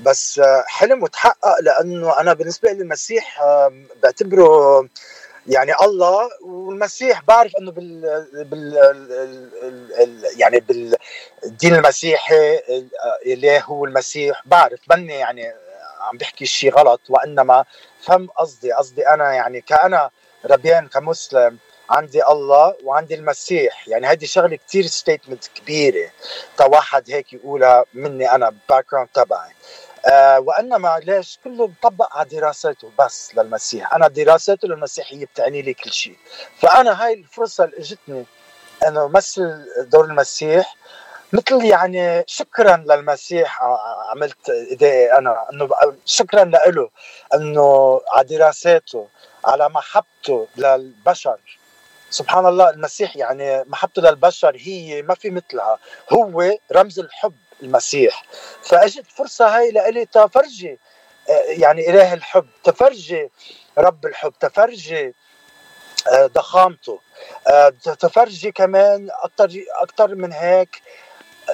بس 0.01 0.41
حلم 0.67 1.03
وتحقق 1.03 1.59
لأنه 1.61 2.19
أنا 2.19 2.33
بالنسبة 2.33 2.71
لي 2.71 2.81
المسيح 2.81 3.41
بعتبره 4.03 4.87
يعني 5.47 5.73
الله. 5.81 6.29
والمسيح 6.41 7.21
بعرف 7.21 7.51
إنه 7.59 7.71
بال, 7.71 8.27
بال... 8.33 10.25
يعني 10.37 10.59
بالدين 10.59 11.75
المسيحي 11.75 12.59
الاله 13.25 13.59
هو 13.59 13.85
المسيح 13.85 14.41
بعرف. 14.45 14.79
مني 14.89 15.13
يعني 15.13 15.53
عم 15.99 16.17
بحكي 16.17 16.45
شيء 16.45 16.73
غلط 16.73 17.01
وإنما 17.09 17.65
فهم 18.01 18.27
قصدي. 18.37 18.71
قصدي 18.71 19.07
أنا 19.07 19.33
يعني 19.33 19.61
كأنا 19.61 20.09
ربيان 20.45 20.87
كمسلم. 20.87 21.57
عندي 21.89 22.25
الله 22.25 22.75
وعندي 22.83 23.15
المسيح. 23.15 23.87
يعني 23.87 24.07
هذه 24.07 24.25
شغلة 24.25 24.55
كثير 24.67 24.85
statement 24.85 25.47
كبيرة. 25.47 26.09
تا 26.57 26.65
واحد 26.65 27.11
هيك 27.11 27.33
يقولها 27.33 27.85
مني 27.93 28.31
أنا 28.31 28.55
back 28.69 29.09
تبعي. 29.13 29.51
آه 30.05 30.39
وإنما 30.39 30.99
ليش 31.03 31.39
كله 31.43 31.67
مطبق 31.67 32.17
على 32.17 32.29
دراساته 32.29 32.91
بس 32.99 33.35
للمسيح؟ 33.35 33.93
أنا 33.93 34.07
دراساته 34.07 34.67
للمسيحية 34.67 35.25
بتعني 35.25 35.61
لي 35.61 35.73
كل 35.73 35.91
شيء. 35.91 36.17
فأنا 36.57 37.05
هاي 37.05 37.13
الفرصة 37.13 37.63
اللي 37.63 37.77
إجتني 37.77 38.25
إنه 38.87 39.07
مثل 39.07 39.65
دور 39.89 40.05
المسيح. 40.05 40.75
مثل 41.33 41.65
يعني 41.65 42.23
شكرا 42.27 42.77
للمسيح 42.77 43.63
عملت 44.11 44.49
إيدي 44.49 45.13
أنا 45.13 45.45
إنه 45.53 45.69
شكرا 46.05 46.43
له 46.43 46.89
إنه 47.33 48.01
على 48.11 48.27
دراساته 48.27 49.07
على 49.45 49.69
محبته 49.69 50.47
للبشر. 50.57 51.58
سبحان 52.09 52.45
الله 52.45 52.69
المسيح 52.69 53.17
يعني 53.17 53.63
محبته 53.63 54.01
للبشر 54.01 54.55
هي 54.59 55.01
ما 55.01 55.15
في 55.15 55.29
مثلها. 55.29 55.79
هو 56.13 56.51
رمز 56.71 56.99
الحب 56.99 57.35
المسيح. 57.63 58.23
فاجت 58.63 59.05
فرصة 59.15 59.57
هاي 59.57 59.71
لإلي 59.71 60.05
تفرجي 60.05 60.79
يعني 61.47 61.89
اله 61.89 62.13
الحب 62.13 62.47
تفرجي 62.63 63.29
رب 63.77 64.05
الحب 64.05 64.33
تفرجي 64.39 65.13
آه، 66.11 66.25
ضخامته 66.25 66.99
آه، 67.47 67.69
تفرجي 67.99 68.51
كمان 68.51 69.09
أكثر 69.23 69.49
أكثر 69.81 70.15
من 70.15 70.33
هيك 70.33 70.81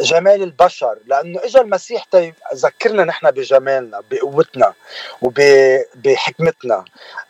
جمال 0.01 0.43
البشر. 0.43 0.97
لأنه 1.05 1.39
اجى 1.43 1.59
المسيح 1.59 2.05
يذكرنا 2.53 3.03
نحن 3.03 3.31
بجمالنا 3.31 4.01
بقوتنا 4.11 4.73
وبحكمتنا 5.21 6.85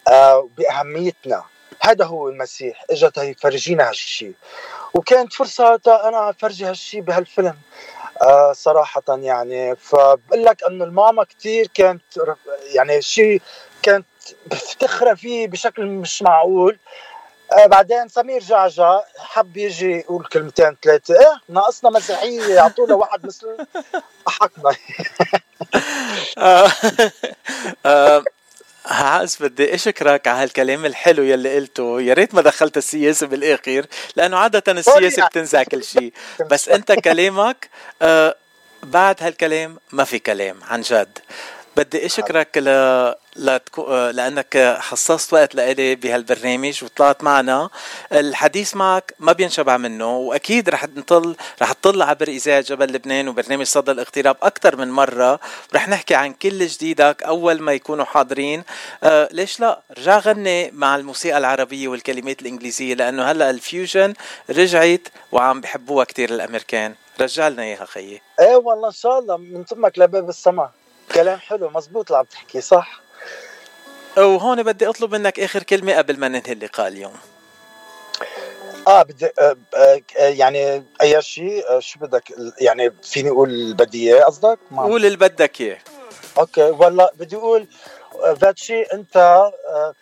آه، 0.08 0.38
وبأهميتنا. 0.38 1.44
هذا 1.86 2.06
هو 2.06 2.30
المسيح 2.30 2.86
اجى 2.89 3.10
يفرجينا 3.17 3.89
هالشيء 3.89 4.34
وكانت 4.93 5.34
فرصة 5.34 5.80
أنا 5.88 6.30
أفرجي 6.30 6.65
هالشيء 6.65 7.02
بهالفيلم. 7.02 7.58
آه 8.21 8.54
صراحة 8.54 9.04
يعني 9.10 9.76
فبقول 9.76 10.45
لك 10.45 10.63
إنه 10.63 10.86
الماما 10.86 11.24
كثير 11.24 11.67
كانت 11.74 12.02
يعني 12.74 13.02
شيء 13.02 13.41
كانت 13.84 14.06
بفتخرة 14.45 15.13
فيه 15.13 15.48
بشكل 15.48 15.86
مش 15.86 16.21
معقول. 16.21 16.78
آه 17.54 17.65
بعدين 17.65 18.08
سمير 18.08 18.41
جعجع 18.41 19.02
حب 19.17 19.58
يجي 19.58 19.91
يقول 19.91 20.26
كلمتين 20.26 20.78
ثلاثة 20.84 21.13
إيه 21.19 21.41
ناقصنا 21.50 21.89
مسيحية 21.89 22.54
يعطونا 22.56 22.95
واحد 22.95 23.26
مثل 23.26 23.58
ضحكنا 24.26 24.76
عاز 28.86 29.38
بدي 29.39 29.76
أشكرك 29.76 30.28
على 30.28 30.43
هالكلام 30.43 30.86
الحلو 30.86 31.24
يلي 31.24 31.56
قلته. 31.56 32.02
يا 32.02 32.13
ريت 32.13 32.36
ما 32.36 32.41
دخلت 32.41 32.78
السياسة 32.78 33.28
بالآخر 33.28 33.86
لأنه 34.15 34.38
عادة 34.38 34.71
السياسة 34.71 35.28
بتنزع 35.28 35.63
كل 35.63 35.84
شيء. 35.84 36.13
بس 36.52 36.69
أنت 36.69 36.91
كلامك 36.91 37.69
آه 38.02 38.36
بعد 38.84 39.24
هالكلام 39.24 39.78
ما 39.91 40.04
في 40.04 40.19
كلام 40.19 40.60
عن 40.63 40.82
جد. 40.82 41.19
بدي 41.78 42.06
أشكرك 42.06 42.58
ل... 42.58 42.70
لتكو... 43.36 44.10
لأنك 44.10 44.78
حصصت 44.80 45.34
وقت 45.34 45.56
لإلي 45.56 45.96
بهالبرنامج 45.96 46.84
وطلعت 46.84 47.24
معنا. 47.24 47.70
الحديث 48.12 48.76
معك 48.76 49.14
ما 49.20 49.32
بينشبع 49.32 49.78
منه 49.78 50.18
وأكيد 50.18 50.70
رح 50.70 50.84
نطل 50.84 51.36
رح 51.62 51.72
تطل 51.72 52.02
عبر 52.02 52.28
اذاعه 52.28 52.62
جبل 52.62 52.94
لبنان 52.94 53.28
وبرنامج 53.28 53.66
صدى 53.66 53.92
الاغتراب 53.92 54.38
أكثر 54.44 54.76
من 54.76 54.92
مرة. 54.92 55.40
ورح 55.74 55.88
نحكي 55.90 56.16
عن 56.16 56.34
كل 56.34 56.68
جديدك 56.68 57.24
أول 57.24 57.62
ما 57.62 57.74
يكونوا 57.74 58.06
حاضرين. 58.06 58.64
آه 59.04 59.30
ليش 59.32 59.60
لا؟ 59.60 59.82
رجع 59.98 60.20
غني 60.20 60.72
مع 60.72 60.96
الموسيقى 60.96 61.38
العربية 61.38 61.88
والكلمات 61.88 62.42
الإنجليزية 62.42 62.94
لأنه 62.94 63.24
هلأ 63.24 63.50
الفيوجن 63.50 64.14
رجعت 64.50 65.08
وعم 65.32 65.62
بحبوها 65.62 66.06
كثير 66.06 66.30
الأمريكان. 66.30 66.96
رجع 67.22 67.48
لنا 67.48 67.64
إياها 67.64 67.86
خيي. 67.86 68.22
إيه 68.40 68.56
والله 68.56 68.88
إن 68.88 68.94
شاء 68.94 69.20
الله 69.20 69.38
من 69.38 69.66
تمك 69.66 70.00
لباب 70.00 70.30
السماء. 70.30 70.72
كلام 71.13 71.39
حلو 71.39 71.70
مزبوط 71.70 72.06
اللي 72.12 72.18
عم 72.20 72.26
تحكي 72.26 72.62
صح؟ 72.62 73.02
وهون 74.18 74.63
بدي 74.63 74.89
أطلب 74.89 75.15
منك 75.15 75.39
آخر 75.39 75.63
كلمة 75.63 75.98
قبل 75.98 76.20
ما 76.20 76.28
ننهي 76.28 76.52
اللقاء 76.52 76.88
اليوم. 76.88 77.13
آه 78.88 79.04
بدي 79.04 79.26
آه 79.26 79.58
آه 79.76 80.02
يعني 80.18 80.84
أي 81.02 81.22
شيء 81.22 81.70
آه 81.70 81.80
شو 81.80 82.00
بدك؟ 82.00 82.24
يعني 82.62 82.91
فيني 83.04 83.30
أقول 83.30 83.74
بدي 83.74 84.13
إياه 84.13 84.24
قصدك؟ 84.24 84.60
قول 84.78 85.06
اللي 85.06 85.18
بدك 85.18 85.62
إياه. 85.62 85.78
أوكي 86.38 86.62
والله 86.62 87.10
بدي 87.13 87.36
أقول 87.36 87.68
آه، 88.24 88.54
أنت 88.94 89.18
آه 89.18 89.94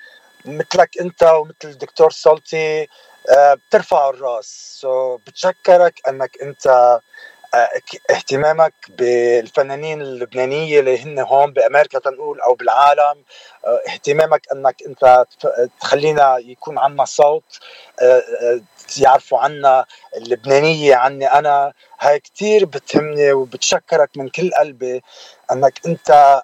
مثلك 0.45 0.97
أنت 1.01 1.23
ومثل 1.23 1.53
الدكتور 1.65 2.11
سولتي 2.11 2.87
آه 3.29 3.53
بترفع 3.53 4.09
الرأس. 4.09 4.77
سو 4.81 5.17
بتشكرك 5.17 6.01
أنك 6.07 6.37
أنت 6.41 6.99
اهتمامك 8.11 8.73
بالفنانين 8.89 10.01
اللبنانية 10.01 10.79
اللي 10.79 11.03
هن 11.03 11.19
هون 11.19 11.53
بأمريكا 11.53 11.99
تنقول 11.99 12.41
أو 12.41 12.53
بالعالم. 12.55 13.23
أه، 13.65 13.81
اهتمامك 13.89 14.41
أنك 14.53 14.75
أنت 14.87 15.25
تخلينا 15.79 16.37
يكون 16.37 16.77
عنا 16.77 17.05
صوت 17.05 17.59
أه، 18.01 18.05
أه، 18.41 18.61
يعرفوا 18.99 19.39
عنا 19.39 19.85
اللبنانية 20.17 20.95
عني 20.95 21.25
أنا. 21.27 21.73
هاي 21.99 22.19
كثير 22.19 22.65
بتهمني 22.65 23.33
وبتشكرك 23.33 24.09
من 24.17 24.29
كل 24.29 24.51
قلبي 24.59 25.03
أنك 25.51 25.79
أنت 25.85 26.41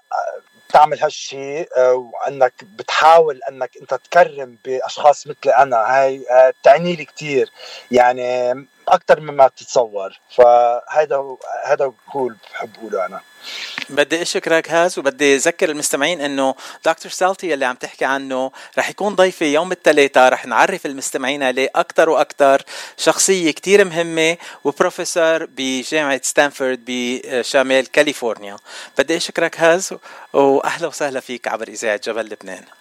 بتعمل 0.70 1.00
هالشيء 1.04 1.70
وأنك 1.80 2.54
بتحاول 2.64 3.40
أنك 3.50 3.72
أنت 3.82 3.94
تكرم 3.94 4.58
بأشخاص 4.66 5.28
مثلي 5.28 5.52
أنا. 5.52 5.78
هاي 5.78 6.26
بتعني 6.62 6.96
لي 6.96 7.06
كثير 7.06 7.52
يعني 7.92 8.52
أكثر 8.88 9.20
مما 9.20 9.48
تتصور 9.48 10.20
فهذا 10.36 11.38
هذا 11.66 11.94
هو 12.10 12.28
اللي 12.28 12.38
بحب 12.54 12.70
اقوله 12.78 13.06
أنا. 13.06 13.22
بدي 13.90 14.22
أشكرك 14.22 14.72
هاز 14.72 15.00
وبدي 15.00 15.36
أذكر 15.36 15.70
المستمعين 15.70 16.22
إنه 16.22 16.56
دكتور 16.86 17.12
سالتي 17.12 17.54
اللي 17.54 17.66
عم 17.66 17.76
تحكي 17.76 18.06
عنه 18.06 18.52
رح 18.78 18.90
يكون 18.90 19.16
ضيفي 19.16 19.54
يوم 19.54 19.72
الثلاثاء 19.72 20.32
رح 20.34 20.46
نعرف 20.46 20.86
المستمعين 20.86 21.44
عليه 21.44 21.70
أكثر 21.76 22.10
وأكثر 22.10 22.62
شخصية 22.98 23.52
كثير 23.52 23.86
مهمة 23.86 24.38
وبروفيسور 24.64 25.46
بجامعة 25.46 26.22
ستانفورد 26.24 26.80
بشمال 26.88 27.92
كاليفورنيا. 27.92 28.58
بدي 28.98 29.18
أشكرك 29.18 29.60
هاز 29.60 29.94
وأهلا 30.34 30.88
وسهلا 30.88 31.20
فيك 31.20 31.48
عبر 31.48 31.68
إذاعة 31.68 32.02
جبل 32.04 32.26
لبنان. 32.26 32.79